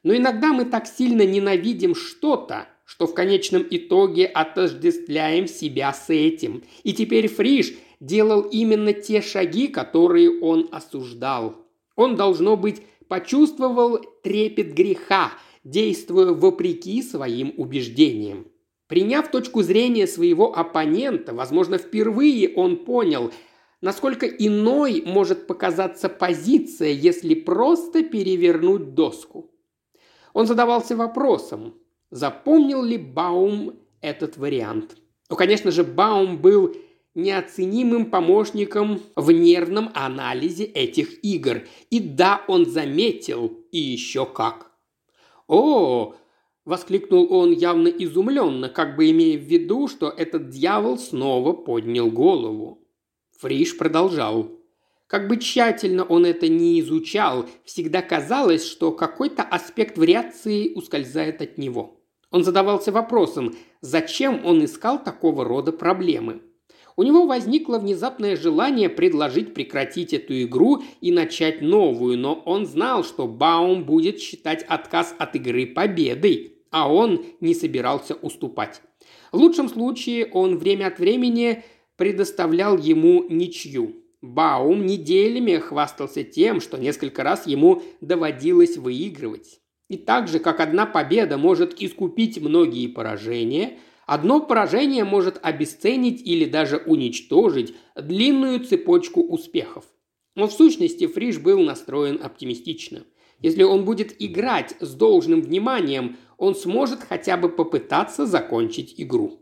[0.03, 6.63] Но иногда мы так сильно ненавидим что-то, что в конечном итоге отождествляем себя с этим.
[6.83, 11.55] И теперь Фриш делал именно те шаги, которые он осуждал.
[11.95, 12.81] Он, должно быть,
[13.13, 18.47] почувствовал трепет греха, действуя вопреки своим убеждениям.
[18.87, 23.31] Приняв точку зрения своего оппонента, возможно, впервые он понял,
[23.81, 29.51] насколько иной может показаться позиция, если просто перевернуть доску.
[30.33, 31.75] Он задавался вопросом,
[32.09, 34.97] запомнил ли Баум этот вариант.
[35.29, 36.75] Ну, конечно же, Баум был
[37.15, 41.63] неоценимым помощником в нервном анализе этих игр.
[41.89, 44.71] И да, он заметил, и еще как.
[45.47, 46.15] «О!»–
[46.65, 52.87] воскликнул он явно изумленно, как бы имея в виду, что этот дьявол снова поднял голову.
[53.39, 54.49] Фриш продолжал.
[55.07, 61.59] Как бы тщательно он это не изучал, всегда казалось, что какой-то аспект вариации ускользает от
[61.59, 61.99] него.
[62.31, 66.41] Он задавался вопросом, зачем он искал такого рода проблемы–
[66.95, 73.03] у него возникло внезапное желание предложить прекратить эту игру и начать новую, но он знал,
[73.03, 78.81] что Баум будет считать отказ от игры победой, а он не собирался уступать.
[79.31, 81.63] В лучшем случае он время от времени
[81.97, 83.95] предоставлял ему ничью.
[84.21, 89.59] Баум неделями хвастался тем, что несколько раз ему доводилось выигрывать.
[89.89, 93.77] И так же, как одна победа может искупить многие поражения–
[94.13, 99.85] Одно поражение может обесценить или даже уничтожить длинную цепочку успехов.
[100.35, 103.05] Но в сущности Фриш был настроен оптимистично.
[103.39, 109.39] Если он будет играть с должным вниманием, он сможет хотя бы попытаться закончить игру.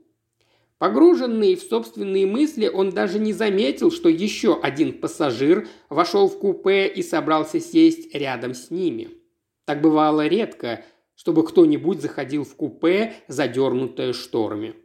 [0.77, 6.87] Погруженный в собственные мысли, он даже не заметил, что еще один пассажир вошел в купе
[6.87, 9.09] и собрался сесть рядом с ними.
[9.65, 10.85] Так бывало редко,
[11.15, 14.75] чтобы кто-нибудь заходил в купе, задернутое шторами.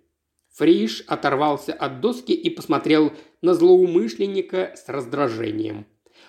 [0.54, 3.12] Фриш оторвался от доски и посмотрел
[3.42, 5.86] на злоумышленника с раздражением.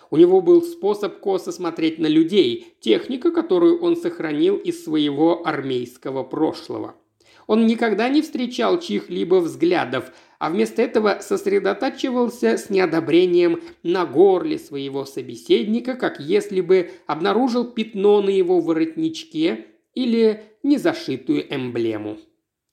[0.10, 6.24] У него был способ косо смотреть на людей, техника, которую он сохранил из своего армейского
[6.24, 6.96] прошлого–
[7.48, 15.06] он никогда не встречал чьих-либо взглядов, а вместо этого сосредотачивался с неодобрением на горле своего
[15.06, 19.66] собеседника, как если бы обнаружил пятно на его воротничке
[19.98, 22.20] или незашитую эмблему.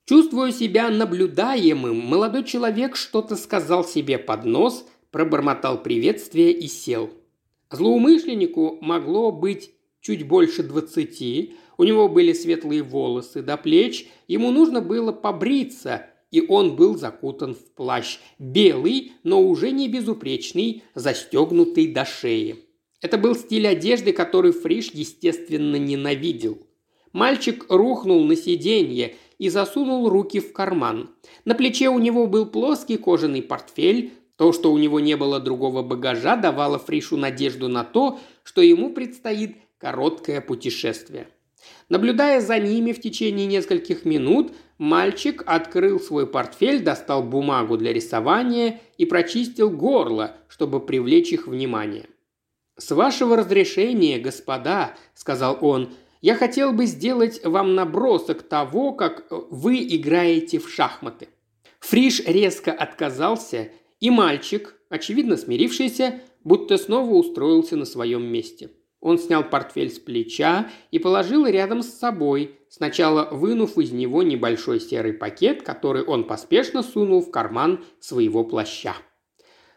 [0.04, 7.08] Чувствуя себя наблюдаемым, молодой человек что-то сказал себе под нос, пробормотал приветствие и сел.
[7.70, 9.70] Злоумышленнику могло быть
[10.02, 16.42] чуть больше двадцати, у него были светлые волосы до плеч, ему нужно было побриться, и
[16.46, 22.56] он был закутан в плащ, белый, но уже не безупречный, застегнутый до шеи.
[23.00, 26.58] Это был стиль одежды, который Фриш, естественно, ненавидел.
[27.14, 31.10] Мальчик рухнул на сиденье и засунул руки в карман.
[31.44, 35.84] На плече у него был плоский кожаный портфель, то, что у него не было другого
[35.84, 41.28] багажа, давало Фришу надежду на то, что ему предстоит короткое путешествие.
[41.88, 48.80] Наблюдая за ними в течение нескольких минут, мальчик открыл свой портфель, достал бумагу для рисования
[48.98, 52.06] и прочистил горло, чтобы привлечь их внимание.
[52.76, 55.90] «С вашего разрешения, господа»,– сказал он,–
[56.24, 61.28] «я хотел бы сделать вам набросок того, как вы играете в шахматы».
[61.80, 63.68] Фриш резко отказался,
[64.00, 68.70] и мальчик, очевидно смирившийся, будто снова устроился на своем месте–
[69.04, 74.80] он снял портфель с плеча и положил рядом с собой, сначала вынув из него небольшой
[74.80, 78.94] серый пакет, который он поспешно сунул в карман своего плаща.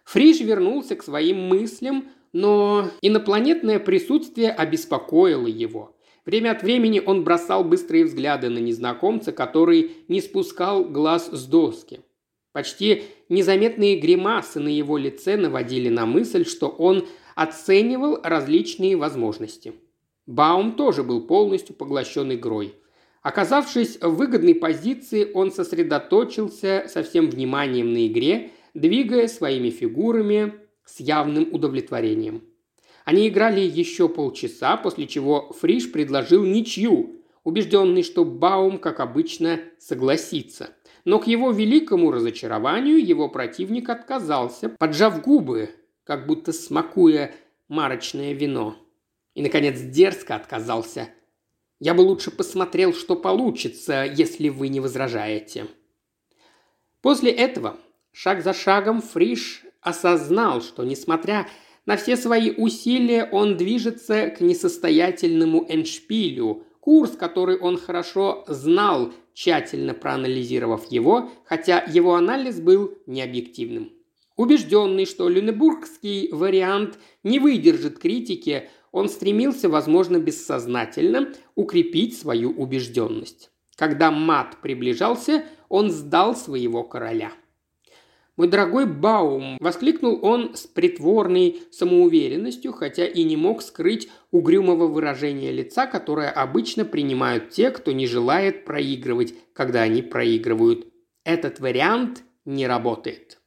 [0.05, 5.96] Фриш вернулся к своим мыслям, но инопланетное присутствие обеспокоило его.
[6.27, 12.01] Время от времени он бросал быстрые взгляды на незнакомца, который не спускал глаз с доски.
[12.51, 19.71] Почти незаметные гримасы на его лице наводили на мысль, что он оценивал различные возможности.
[20.25, 22.75] Баум тоже был полностью поглощен игрой.
[23.21, 30.99] Оказавшись в выгодной позиции, он сосредоточился со всем вниманием на игре, двигая своими фигурами с
[30.99, 32.41] явным удовлетворением.
[33.07, 40.71] Они играли еще полчаса, после чего Фриш предложил ничью, убежденный, что Баум, как обычно, согласится.
[41.05, 45.69] Но к его великому разочарованию его противник отказался, поджав губы,
[46.03, 47.33] как будто смакуя
[47.69, 48.75] марочное вино.
[49.35, 51.07] И, наконец, дерзко отказался.
[51.79, 55.67] Я бы лучше посмотрел, что получится, если вы не возражаете.
[57.01, 57.77] После этого,
[58.11, 61.47] шаг за шагом, Фриш осознал, что, несмотря
[61.95, 70.91] все свои усилия, он движется к несостоятельному эншпилю, курс, который он хорошо знал, тщательно проанализировав
[70.91, 73.93] его, хотя его анализ был необъективным.
[74.35, 83.51] Убежденный, что люнебургский вариант не выдержит критики, он стремился, возможно, бессознательно укрепить свою убежденность.
[83.75, 87.31] Когда мат приближался, он сдал своего короля.
[88.37, 95.51] «Мой дорогой Баум!»– воскликнул он с притворной самоуверенностью, хотя и не мог скрыть угрюмого выражения
[95.51, 100.87] лица, которое обычно принимают те, кто не желает проигрывать, когда они проигрывают.
[101.25, 103.39] Этот вариант не работает.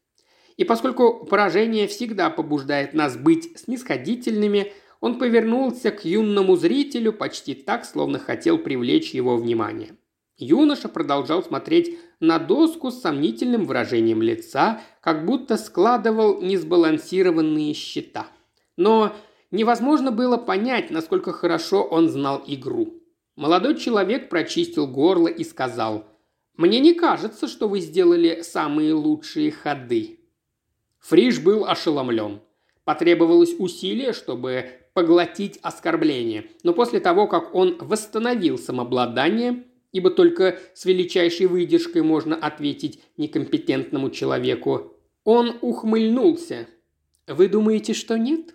[0.57, 7.85] И поскольку поражение всегда побуждает нас быть снисходительными, он повернулся к юному зрителю почти так,
[7.85, 9.95] словно хотел привлечь его внимание.
[10.41, 18.27] Юноша продолжал смотреть на доску с сомнительным выражением лица, как будто складывал несбалансированные счета.
[18.79, 19.15] Но
[19.51, 22.95] невозможно было понять, насколько хорошо он знал игру.
[23.37, 26.07] Молодой человек прочистил горло и сказал,
[26.57, 30.21] «Мне не кажется, что вы сделали самые лучшие ходы».
[31.01, 32.41] Фриш был ошеломлен.
[32.85, 40.85] Потребовалось усилие, чтобы поглотить оскорбление, но после того, как он восстановил самообладание, ибо только с
[40.85, 46.69] величайшей выдержкой можно ответить некомпетентному человеку, он ухмыльнулся.
[47.27, 48.55] «Вы думаете, что нет?»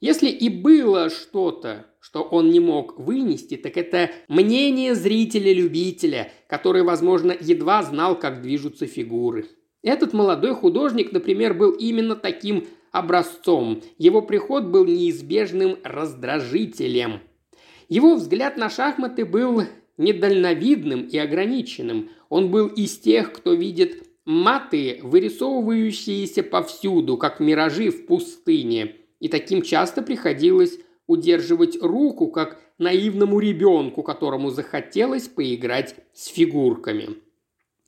[0.00, 7.36] Если и было что-то, что он не мог вынести, так это мнение зрителя-любителя, который, возможно,
[7.38, 9.46] едва знал, как движутся фигуры.
[9.82, 13.82] Этот молодой художник, например, был именно таким образцом.
[13.98, 17.20] Его приход был неизбежным раздражителем.
[17.88, 19.64] Его взгляд на шахматы был
[20.00, 22.10] недальновидным и ограниченным.
[22.28, 28.96] Он был из тех, кто видит Маты, вырисовывающиеся повсюду, как миражи в пустыне.
[29.18, 37.16] И таким часто приходилось удерживать руку, как наивному ребенку, которому захотелось поиграть с фигурками.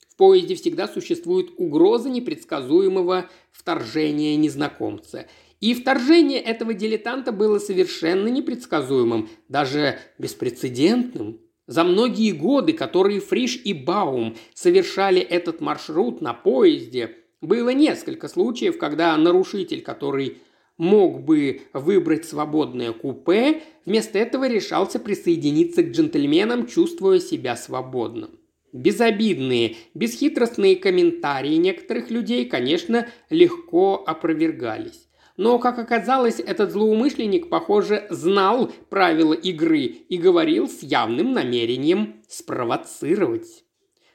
[0.09, 5.27] В поезде всегда существует угроза непредсказуемого вторжения незнакомца.
[5.61, 11.39] И вторжение этого дилетанта было совершенно непредсказуемым, даже беспрецедентным.
[11.73, 18.77] За многие годы, которые Фриш и Баум совершали этот маршрут на поезде, было несколько случаев,
[18.77, 20.37] когда нарушитель, который
[20.77, 28.39] мог бы выбрать свободное купе, вместо этого решался присоединиться к джентльменам, чувствуя себя свободным.
[28.75, 35.09] Безобидные, бесхитростные комментарии некоторых людей, конечно, легко опровергались.
[35.37, 43.65] Но, как оказалось, этот злоумышленник, похоже, знал правила игры и говорил с явным намерением спровоцировать.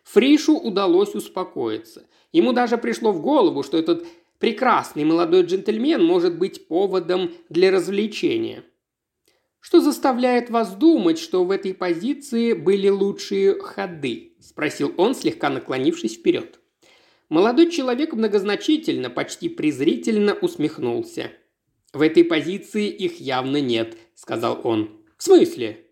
[0.03, 2.05] Фришу удалось успокоиться.
[2.31, 4.05] Ему даже пришло в голову, что этот
[4.39, 8.63] прекрасный молодой джентльмен может быть поводом для развлечения.
[9.59, 16.15] «Что заставляет вас думать, что в этой позиции были лучшие ходы?»– спросил он, слегка наклонившись
[16.15, 16.56] вперед.
[17.29, 21.31] Молодой человек многозначительно, почти презрительно усмехнулся.
[21.91, 25.01] «В этой позиции их явно нет»,– сказал он.
[25.17, 25.85] «В смысле?»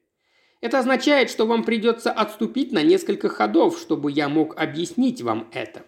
[0.61, 5.83] «Это означает, что вам придется отступить на несколько ходов, чтобы я мог объяснить вам это».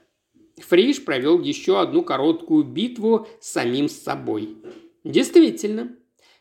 [0.58, 4.58] Фриш провел еще одну короткую битву с самим собой.
[5.04, 5.96] Действительно.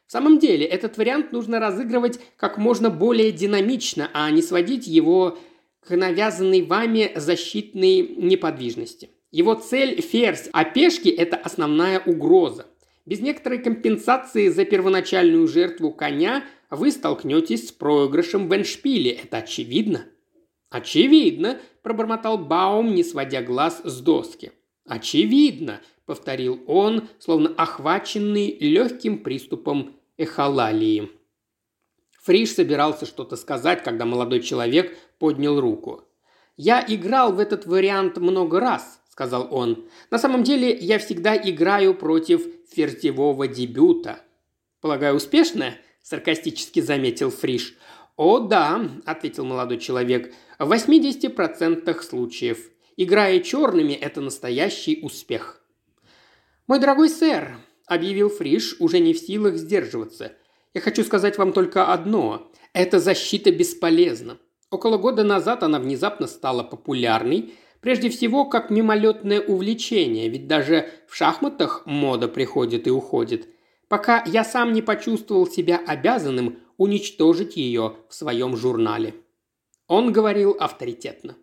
[0.07, 5.39] В самом деле, этот вариант нужно разыгрывать как можно более динамично, а не сводить его
[5.87, 9.11] к навязанной вами защитной неподвижности.
[9.31, 12.67] Его цель– ферзь, а пешки– это основная угроза.
[13.05, 19.13] Без некоторой компенсации за первоначальную жертву коня вы столкнетесь с проигрышем в эншпиле.
[19.13, 20.07] Это очевидно.
[20.71, 24.51] «Очевидно»,– пробормотал Баум, не сводя глаз с доски.
[24.85, 31.11] «Очевидно»,– повторил он, словно охваченный легким приступом эхолалии.
[32.27, 36.05] Фриш собирался что-то сказать, когда молодой человек поднял руку.
[36.57, 39.89] «Я играл в этот вариант много раз»,– сказал он.
[40.11, 44.21] «На самом деле я всегда играю против фертевого дебюта».
[44.81, 47.77] «Полагаю, успешно?»– саркастически заметил Фриш.
[48.17, 52.71] «О, да»,– ответил молодой человек,– «в 80% случаев.
[52.97, 55.63] Играя черными– это настоящий успех».
[56.67, 60.33] «Мой дорогой сэр»,– объявил Фриш, уже не в силах сдерживаться–
[60.77, 62.53] я хочу сказать вам только одно.
[62.75, 64.37] Эта защита бесполезна.
[64.77, 71.17] Около года назад она внезапно стала популярной, прежде всего как мимолетное увлечение, ведь даже в
[71.17, 73.49] шахматах мода приходит и уходит.
[73.89, 79.15] Пока я сам не почувствовал себя обязанным уничтожить ее в своем журнале.
[79.89, 81.37] Он говорил авторитетно.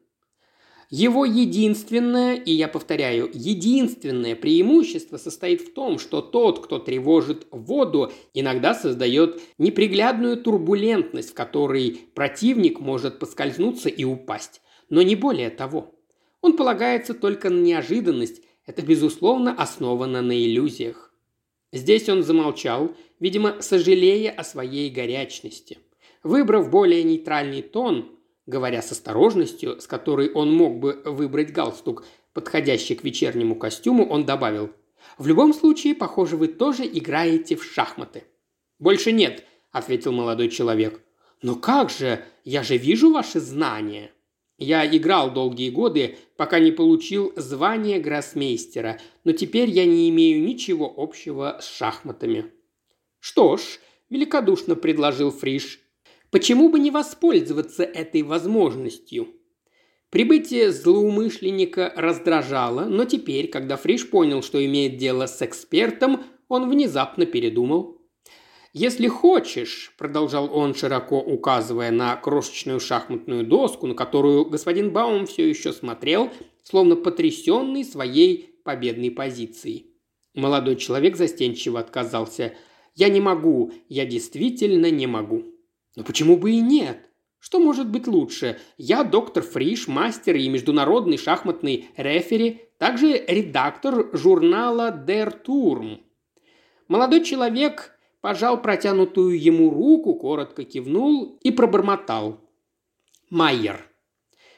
[0.96, 8.12] Его единственное, и я повторяю, единственное преимущество состоит в том, что тот, кто тревожит воду,
[8.36, 14.62] иногда создает неприглядную турбулентность, в которой противник может поскользнуться и упасть.
[14.91, 15.96] Но не более того.
[16.41, 21.12] Он полагается только на неожиданность, это, безусловно, основано на иллюзиях.
[21.72, 25.80] Здесь он замолчал, видимо, сожалея о своей горячности.
[26.22, 28.12] Выбрав более нейтральный тон,
[28.46, 34.26] Говоря с осторожностью, с которой он мог бы выбрать галстук, подходящий к вечернему костюму, он
[34.26, 34.72] добавил.
[35.18, 38.24] «В любом случае, похоже, вы тоже играете в шахматы».
[38.80, 41.02] «Больше нет»,– ответил молодой человек.
[41.41, 42.24] «Но как же?
[42.44, 44.12] Я же вижу ваши знания».
[44.58, 50.94] «Я играл долгие годы, пока не получил звание гроссмейстера, но теперь я не имею ничего
[50.96, 52.52] общего с шахматами».
[53.20, 53.62] «Что ж»,–
[54.10, 55.80] великодушно предложил Фриш,
[56.34, 59.28] Почему бы не воспользоваться этой возможностью?
[60.10, 67.28] Прибытие злоумышленника раздражало, но теперь, когда Фриш понял, что имеет дело с экспертом, он внезапно
[67.28, 68.02] передумал.
[68.74, 75.48] «Если хочешь»,– продолжал он, широко указывая на крошечную шахматную доску, на которую господин Баум все
[75.48, 76.32] еще смотрел,
[76.64, 79.92] словно потрясенный своей победной позицией.
[80.34, 82.56] Молодой человек застенчиво отказался.
[82.96, 85.53] «Я не могу, я действительно не могу».
[85.96, 87.10] Но почему бы и нет?
[87.39, 88.60] Что может быть лучше?
[88.78, 96.00] Я доктор Фриш, мастер и международный шахматный рефери, также редактор журнала Der Turm.
[96.88, 102.39] Молодой человек пожал протянутую ему руку, коротко кивнул и пробормотал.
[103.30, 103.89] Майер.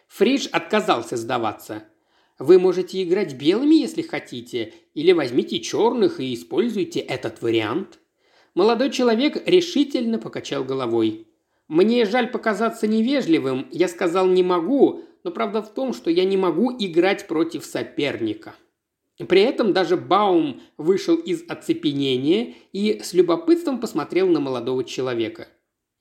[0.07, 1.85] Фриш отказался сдаваться.
[2.37, 7.99] Вы можете играть белыми, если хотите, или возьмите черных и используйте этот вариант.
[8.55, 11.27] Молодой человек решительно покачал головой.
[11.67, 16.37] «Мне жаль показаться невежливым, я сказал не могу, но правда в том, что я не
[16.37, 18.55] могу играть против соперника.
[19.27, 25.47] При этом даже Баум вышел из оцепенения и с любопытством посмотрел на молодого человека.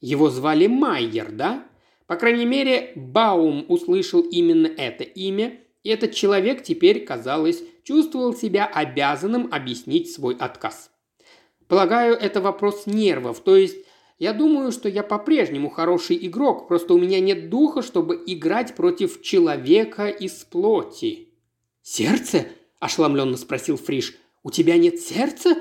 [0.01, 1.67] Его звали Майер, да?
[2.07, 8.67] По крайней мере, Баум услышал именно это имя, и этот человек теперь, казалось, чувствовал себя
[8.67, 10.91] обязанным объяснить свой отказ.
[11.69, 13.85] Полагаю, это вопрос нервов, то есть
[14.19, 19.23] я думаю, что я по-прежнему хороший игрок, просто у меня нет духа, чтобы играть против
[19.23, 21.31] человека из плоти».
[21.83, 22.47] «Сердце?»–
[22.81, 24.17] ошеломленно спросил Фриш.
[24.43, 25.57] «У тебя нет сердца?»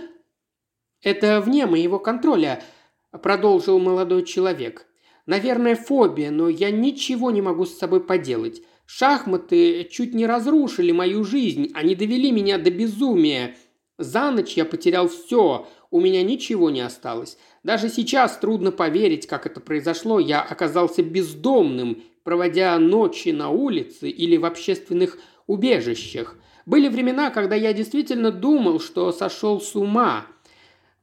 [1.01, 2.63] «Это вне моего контроля»,–
[3.11, 4.85] продолжил молодой человек.
[5.25, 8.61] «Наверное, фобия, но я ничего не могу с собой поделать.
[8.85, 13.55] Шахматы чуть не разрушили мою жизнь, они довели меня до безумия.
[13.97, 17.37] За ночь я потерял все, у меня ничего не осталось.
[17.61, 20.19] Даже сейчас трудно поверить, как это произошло.
[20.19, 26.35] Я оказался бездомным, проводя ночи на улице или в общественных убежищах.
[26.65, 30.25] Были времена, когда я действительно думал, что сошел с ума.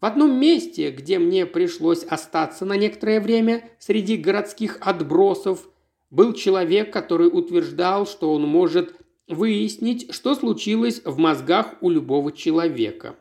[0.01, 5.69] В одном месте, где мне пришлось остаться на некоторое время, среди городских отбросов,
[6.11, 8.97] был человек, который утверждал, что он может
[9.29, 13.15] выяснить, что случилось в мозгах у любого человека.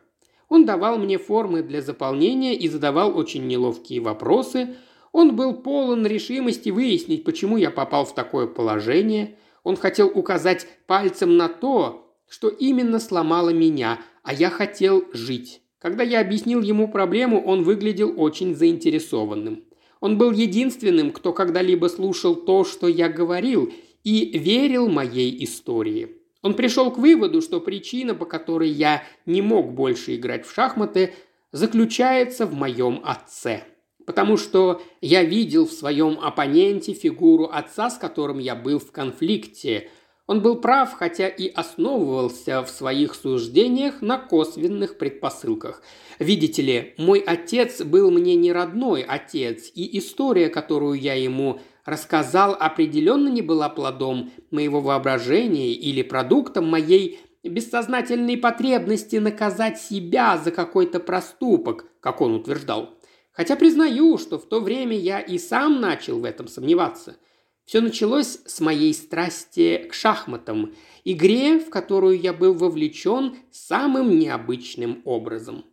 [0.50, 4.74] Он давал мне формы для заполнения и задавал очень неловкие вопросы.
[5.12, 9.36] Он был полон решимости выяснить, почему я попал в такое положение.
[9.62, 15.62] Он хотел указать пальцем на то, что именно сломало меня, а я хотел жить.
[15.78, 19.64] Когда я объяснил ему проблему, он выглядел очень заинтересованным.
[20.00, 23.72] Он был единственным, кто когда-либо слушал то, что я говорил,
[24.02, 26.19] и верил моей истории.
[26.42, 31.14] Он пришел к выводу, что причина, по которой я не мог больше играть в шахматы,
[31.52, 33.64] заключается в моем отце.
[34.06, 39.90] Потому что я видел в своем оппоненте фигуру отца, с которым я был в конфликте.
[40.26, 45.82] Он был прав, хотя и основывался в своих суждениях на косвенных предпосылках.
[46.18, 52.56] Видите ли, мой отец был мне не родной отец, и история, которую я ему рассказал,
[52.58, 61.00] определенно не была плодом моего воображения или продуктом моей бессознательной потребности наказать себя за какой-то
[61.00, 62.98] проступок, как он утверждал.
[63.32, 67.16] Хотя признаю, что в то время я и сам начал в этом сомневаться.
[67.64, 70.74] Все началось с моей страсти к шахматам,
[71.04, 75.64] игре, в которую я был вовлечен самым необычным образом.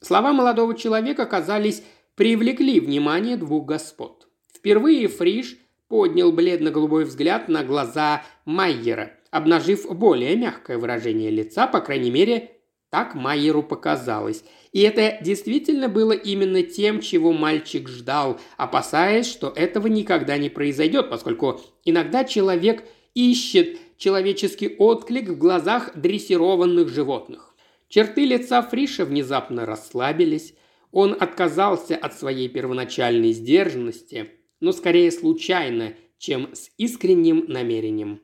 [0.00, 1.82] Слова молодого человека, казались,
[2.14, 4.19] привлекли внимание двух господ.
[4.60, 5.56] Впервые Фриш
[5.88, 12.50] поднял бледно-голубой взгляд на глаза Майера, обнажив более мягкое выражение лица, по крайней мере,
[12.90, 14.44] так Майеру показалось.
[14.72, 21.08] И это действительно было именно тем, чего мальчик ждал, опасаясь, что этого никогда не произойдет,
[21.08, 22.84] поскольку иногда человек
[23.14, 27.54] ищет человеческий отклик в глазах дрессированных животных.
[27.88, 30.52] Черты лица Фриша внезапно расслабились,
[30.92, 38.20] он отказался от своей первоначальной сдержанности– но скорее случайно, чем с искренним намерением.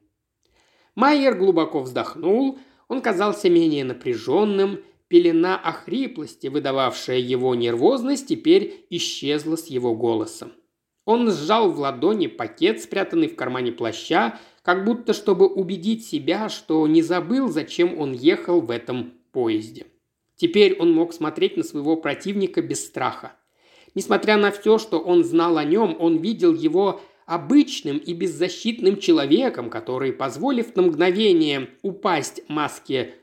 [0.95, 2.59] Майер глубоко вздохнул,
[2.89, 10.53] он казался менее напряженным, пелена охриплости, выдававшая его нервозность, теперь исчезла с его голосом.
[11.05, 16.87] Он сжал в ладони пакет, спрятанный в кармане плаща, как будто чтобы убедить себя, что
[16.87, 19.87] не забыл, зачем он ехал в этом поезде.
[20.35, 23.37] Теперь он мог смотреть на своего противника без страха.
[23.97, 29.71] Несмотря на все, что он знал о нем, он видел его обычным и беззащитным человеком,
[29.71, 33.15] который, позволив на мгновение упасть маске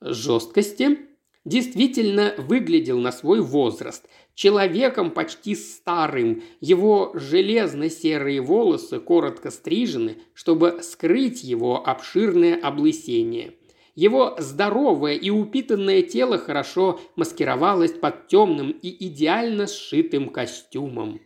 [0.00, 1.00] жесткости,
[1.44, 4.08] действительно выглядел на свой возраст.
[4.34, 13.54] Человеком почти старым, его железно-серые волосы коротко стрижены, чтобы скрыть его обширное облысение–
[13.94, 21.20] его здоровое и упитанное тело хорошо маскировалось под темным и идеально сшитым костюмом.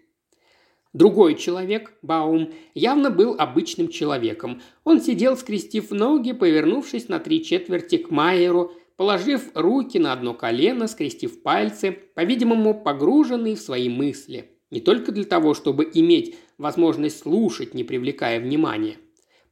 [0.93, 4.63] Другой человек, Баум, явно был обычным человеком.
[4.83, 10.89] Он сидел, скрестив ноги, повернувшись на три четверти к Майеру, положив руки на одно колено,
[10.89, 14.53] скрестив пальцы, по-видимому, погруженный в свои мысли.
[14.71, 18.97] Не только для того, чтобы иметь возможность слушать, не привлекая внимания.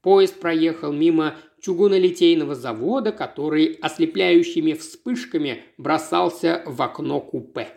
[0.05, 7.68] Поезд проехал мимо чугунолитейного завода, который ослепляющими вспышками бросался в окно купе.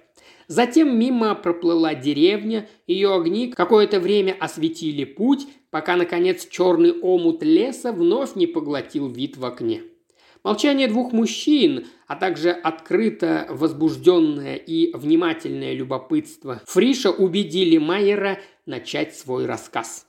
[0.48, 7.94] Затем мимо проплыла деревня, ее огни какое-то время осветили путь, пока, наконец, черный омут леса
[7.94, 9.84] вновь не поглотил вид в окне.
[10.44, 19.46] Молчание двух мужчин, а также открыто возбужденное и внимательное любопытство Фриша убедили Майера начать свой
[19.46, 20.08] рассказ.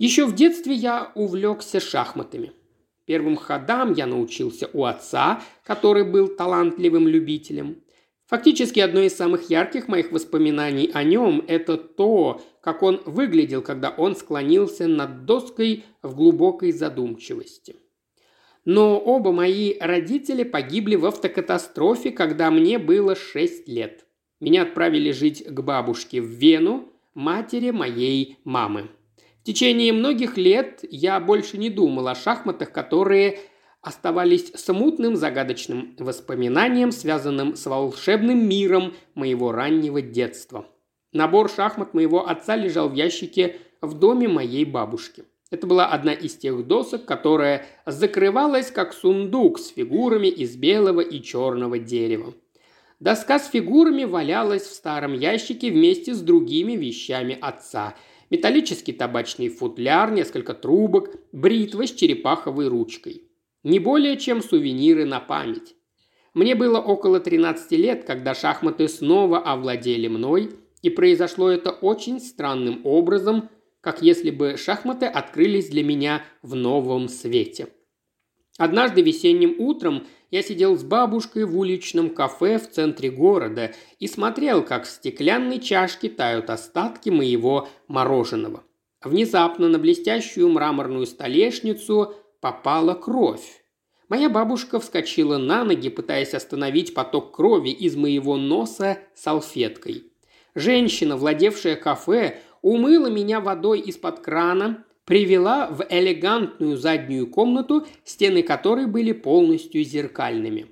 [0.00, 2.52] Еще в детстве я увлекся шахматами.
[3.04, 7.82] Первым ходам я научился у отца, который был талантливым любителем.
[8.24, 13.90] Фактически одно из самых ярких моих воспоминаний о нем– это то, как он выглядел, когда
[13.90, 17.76] он склонился над доской в глубокой задумчивости.
[18.64, 24.06] Но оба мои родители погибли в автокатастрофе, когда мне было 6 лет.
[24.40, 28.88] Меня отправили жить к бабушке в Вену, матери моей мамы.
[29.50, 33.40] Течение многих лет я больше не думал о шахматах, которые
[33.82, 40.66] оставались смутным загадочным воспоминанием, связанным с волшебным миром моего раннего детства.
[41.12, 45.24] Набор шахмат моего отца лежал в ящике в доме моей бабушки.
[45.50, 51.20] Это была одна из тех досок, которая закрывалась как сундук с фигурами из белого и
[51.20, 52.34] черного дерева.
[53.00, 57.96] Доска с фигурами валялась в старом ящике вместе с другими вещами отца.
[58.30, 63.24] Металлический табачный футляр, несколько трубок, бритва с черепаховой ручкой.
[63.64, 65.74] Не более чем сувениры на память.
[66.32, 72.80] Мне было около 13 лет, когда шахматы снова овладели мной, и произошло это очень странным
[72.84, 73.50] образом,
[73.80, 77.68] как если бы шахматы открылись для меня в новом свете.
[78.60, 84.62] Однажды весенним утром я сидел с бабушкой в уличном кафе в центре города и смотрел,
[84.62, 88.62] как в стеклянной чашке тают остатки моего мороженого.
[89.02, 93.62] Внезапно на блестящую мраморную столешницу попала кровь.
[94.10, 100.12] Моя бабушка вскочила на ноги, пытаясь остановить поток крови из моего носа салфеткой.
[100.54, 108.86] Женщина, владевшая кафе, умыла меня водой из-под крана, привела в элегантную заднюю комнату, стены которой
[108.86, 110.68] были полностью зеркальными.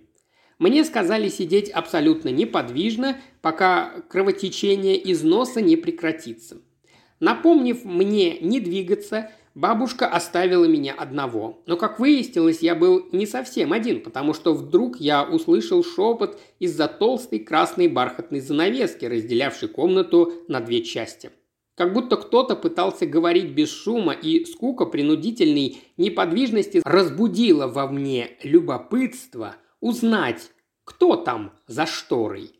[0.60, 6.58] Мне сказали сидеть абсолютно неподвижно, пока кровотечение из носа не прекратится.
[7.18, 11.60] Напомнив мне не двигаться, Бабушка оставила меня одного.
[11.66, 16.86] Но, как выяснилось, я был не совсем один, потому что вдруг я услышал шепот из-за
[16.86, 21.32] толстой красной бархатной занавески, разделявшей комнату на две части.
[21.78, 29.54] Как будто кто-то пытался говорить без шума, и скука принудительной неподвижности разбудила во мне любопытство
[29.80, 30.50] узнать,
[30.82, 32.50] кто там за шторой.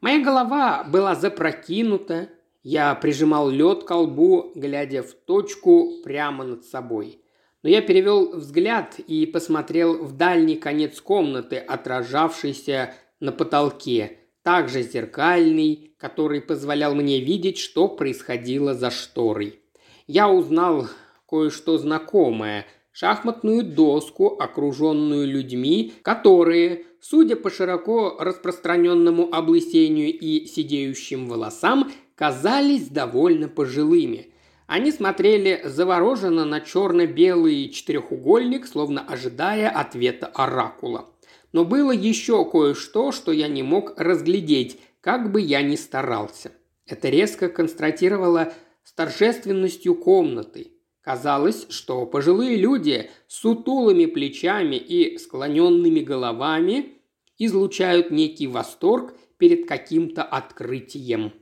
[0.00, 2.28] Моя голова была запрокинута,
[2.62, 7.20] я прижимал лед к лбу, глядя в точку прямо над собой.
[7.64, 14.18] Но я перевел взгляд и посмотрел в дальний конец комнаты, отражавшийся на потолке,
[14.48, 19.60] также зеркальный, который позволял мне видеть, что происходило за шторой.
[20.06, 20.88] Я узнал
[21.28, 31.92] кое-что знакомое– шахматную доску, окруженную людьми, которые, судя по широко распространенному облысению и сидеющим волосам,
[32.14, 34.32] казались довольно пожилыми.
[34.66, 41.04] Они смотрели завороженно на черно-белый четырехугольник, словно ожидая ответа оракула.
[41.52, 46.52] Но было еще кое-что, что я не мог разглядеть, как бы я ни старался.
[46.86, 48.52] Это резко констатировало
[48.84, 50.72] с торжественностью комнаты.
[51.00, 56.98] Казалось, что пожилые люди с сутулыми плечами и склоненными головами
[57.38, 61.32] излучают некий восторг перед каким-то открытием.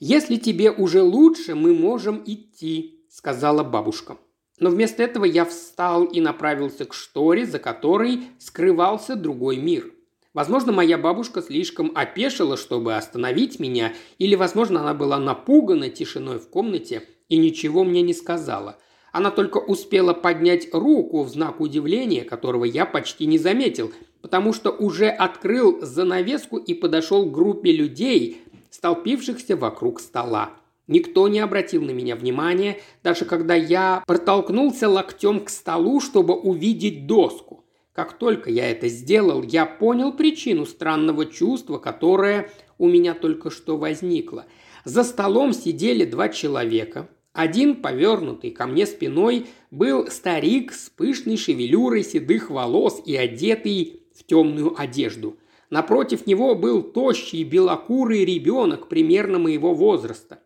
[0.00, 4.18] «Если тебе уже лучше, мы можем идти»,– сказала бабушка.
[4.58, 9.92] Но вместо этого я встал и направился к шторе, за которой скрывался другой мир.
[10.32, 16.48] Возможно, моя бабушка слишком опешила, чтобы остановить меня, или, возможно, она была напугана тишиной в
[16.48, 18.78] комнате и ничего мне не сказала.
[19.12, 24.70] Она только успела поднять руку в знак удивления, которого я почти не заметил, потому что
[24.70, 30.50] уже открыл занавеску и подошел к группе людей, столпившихся вокруг стола.
[30.86, 37.06] Никто не обратил на меня внимания, даже когда я протолкнулся локтем к столу, чтобы увидеть
[37.06, 37.64] доску.
[37.92, 43.78] Как только я это сделал, я понял причину странного чувства, которое у меня только что
[43.78, 44.46] возникло.
[44.84, 47.08] За столом сидели два человека.
[47.32, 54.24] Один, повернутый ко мне спиной, был старик с пышной шевелюрой седых волос и одетый в
[54.24, 55.36] темную одежду–
[55.68, 60.38] Напротив него был тощий белокурый ребенок примерно моего возраста.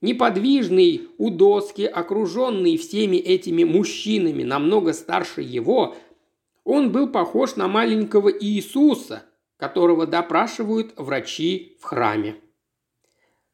[0.00, 5.96] Неподвижный у доски, окруженный всеми этими мужчинами намного старше его,
[6.64, 9.24] он был похож на маленького Иисуса,
[9.56, 12.36] которого допрашивают врачи в храме.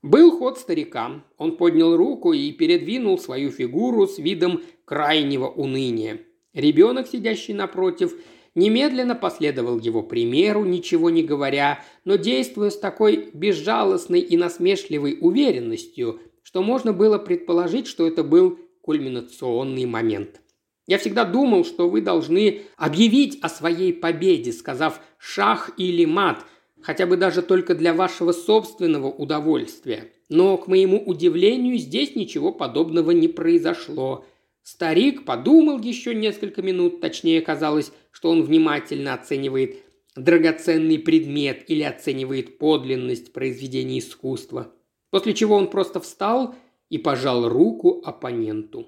[0.02, 1.22] Был ход старика.
[1.38, 6.20] Он поднял руку и передвинул свою фигуру с видом крайнего уныния.
[6.54, 8.14] Ребенок, сидящий напротив,
[8.56, 16.20] немедленно последовал его примеру, ничего не говоря, но действуя с такой безжалостной и насмешливой уверенностью,
[16.52, 20.42] что можно было предположить, что это был кульминационный момент.
[20.86, 26.44] Я всегда думал, что вы должны объявить о своей победе, сказав «шах» или «мат»,
[26.82, 30.12] хотя бы даже только для вашего собственного удовольствия.
[30.28, 34.26] Но, к моему удивлению, здесь ничего подобного не произошло.
[34.62, 39.78] Старик подумал еще несколько минут, точнее казалось, что он внимательно оценивает
[40.16, 44.70] драгоценный предмет или оценивает подлинность произведения искусства.
[45.12, 46.54] После чего он просто встал
[46.88, 48.86] и пожал руку оппоненту.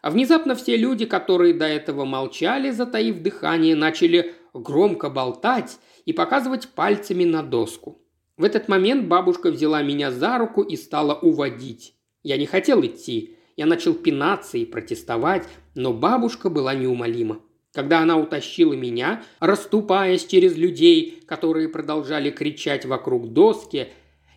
[0.00, 6.68] А внезапно все люди, которые до этого молчали, затаив дыхание, начали громко болтать и показывать
[6.68, 8.00] пальцами на доску.
[8.38, 11.94] В этот момент бабушка взяла меня за руку и стала уводить.
[12.22, 13.36] Я не хотел идти.
[13.58, 17.42] Я начал пинаться и протестовать, но бабушка была неумолима.
[17.74, 23.88] Когда она утащила меня, расступаясь через людей, которые продолжали кричать вокруг доски,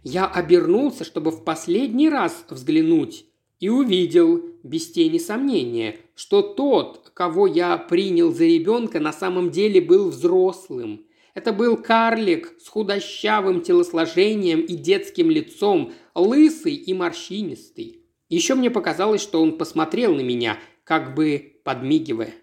[0.04, 3.26] я обернулся, чтобы в последний раз взглянуть,
[3.60, 9.82] и увидел, без тени сомнения, что тот, кого я принял за ребенка, на самом деле
[9.82, 11.06] был взрослым.
[11.34, 18.04] Это был карлик с худощавым телосложением и детским лицом, лысый и морщинистый.
[18.30, 22.34] Еще мне показалось, что он посмотрел на меня, как бы подмигивая.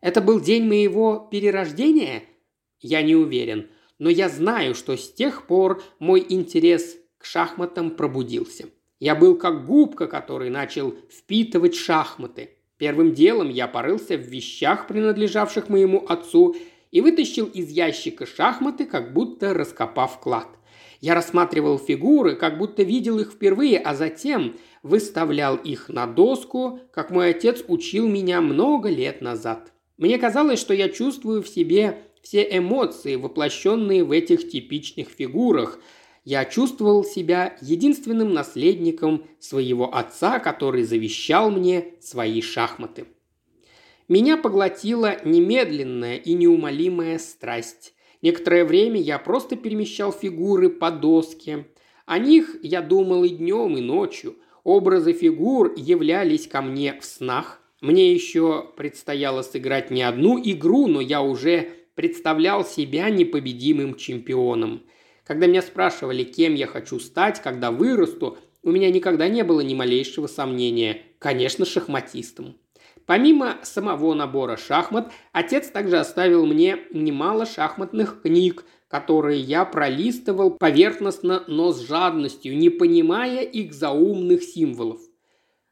[0.00, 2.22] Это был день моего перерождения?
[2.80, 3.68] Я не уверен,
[3.98, 8.66] но я знаю, что с тех пор мой интерес к шахматам пробудился.
[8.98, 12.50] Я был как губка, который начал впитывать шахматы.
[12.78, 16.56] Первым делом я порылся в вещах, принадлежавших моему отцу,
[16.90, 20.48] и вытащил из ящика шахматы, как будто раскопав клад.
[21.00, 27.10] Я рассматривал фигуры, как будто видел их впервые, а затем выставлял их на доску, как
[27.10, 29.72] мой отец учил меня много лет назад.
[29.98, 35.78] Мне казалось, что я чувствую в себе все эмоции, воплощенные в этих типичных фигурах–
[36.26, 43.06] я чувствовал себя единственным наследником своего отца, который завещал мне свои шахматы.
[44.08, 47.94] Меня поглотила немедленная и неумолимая страсть.
[48.22, 51.68] Некоторое время я просто перемещал фигуры по доске.
[52.06, 54.34] О них я думал и днем, и ночью.
[54.64, 57.62] Образы фигур являлись ко мне в снах.
[57.80, 64.82] Мне еще предстояло сыграть не одну игру, но я уже представлял себя непобедимым чемпионом–
[65.26, 69.74] когда меня спрашивали, кем я хочу стать, когда вырасту, у меня никогда не было ни
[69.74, 71.02] малейшего сомнения.
[71.18, 72.56] Конечно, шахматистом.
[73.06, 81.42] Помимо самого набора шахмат, отец также оставил мне немало шахматных книг, которые я пролистывал поверхностно,
[81.48, 85.00] но с жадностью, не понимая их заумных символов.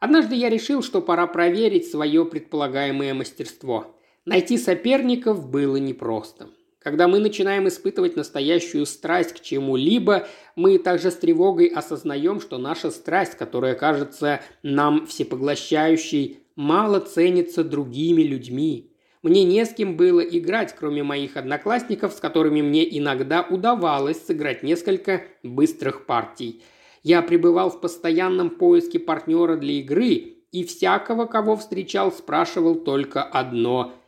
[0.00, 3.96] Однажды я решил, что пора проверить свое предполагаемое мастерство.
[4.24, 6.48] Найти соперников было непросто.
[6.78, 12.90] Когда мы начинаем испытывать настоящую страсть к чему-либо, мы также с тревогой осознаем, что наша
[12.90, 18.90] страсть, которая кажется нам всепоглощающей, мало ценится другими людьми.
[19.22, 24.62] Мне не с кем было играть, кроме моих одноклассников, с которыми мне иногда удавалось сыграть
[24.62, 26.62] несколько быстрых партий.
[27.02, 33.92] Я пребывал в постоянном поиске партнера для игры, и всякого, кого встречал, спрашивал только одно–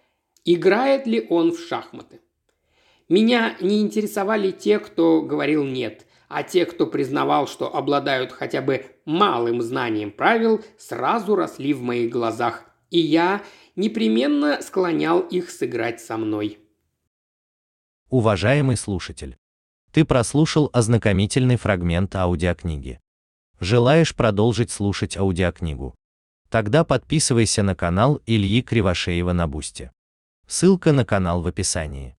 [0.47, 2.21] играет ли он в шахматы.
[3.09, 8.87] Меня не интересовали те, кто говорил «нет», а те, кто признавал, что обладают хотя бы
[9.05, 13.43] малым знанием правил, сразу росли в моих глазах, и я
[13.77, 16.59] непременно склонял их сыграть со мной.
[18.09, 19.37] Уважаемый слушатель,
[19.93, 23.01] ты прослушал ознакомительный фрагмент аудиокниги.
[23.61, 25.95] Желаешь продолжить слушать аудиокнигу?
[26.51, 29.93] Тогда подписывайся на канал Ильи Кривошеева на Бусте.
[30.47, 32.16] Ссылка на канал в описании.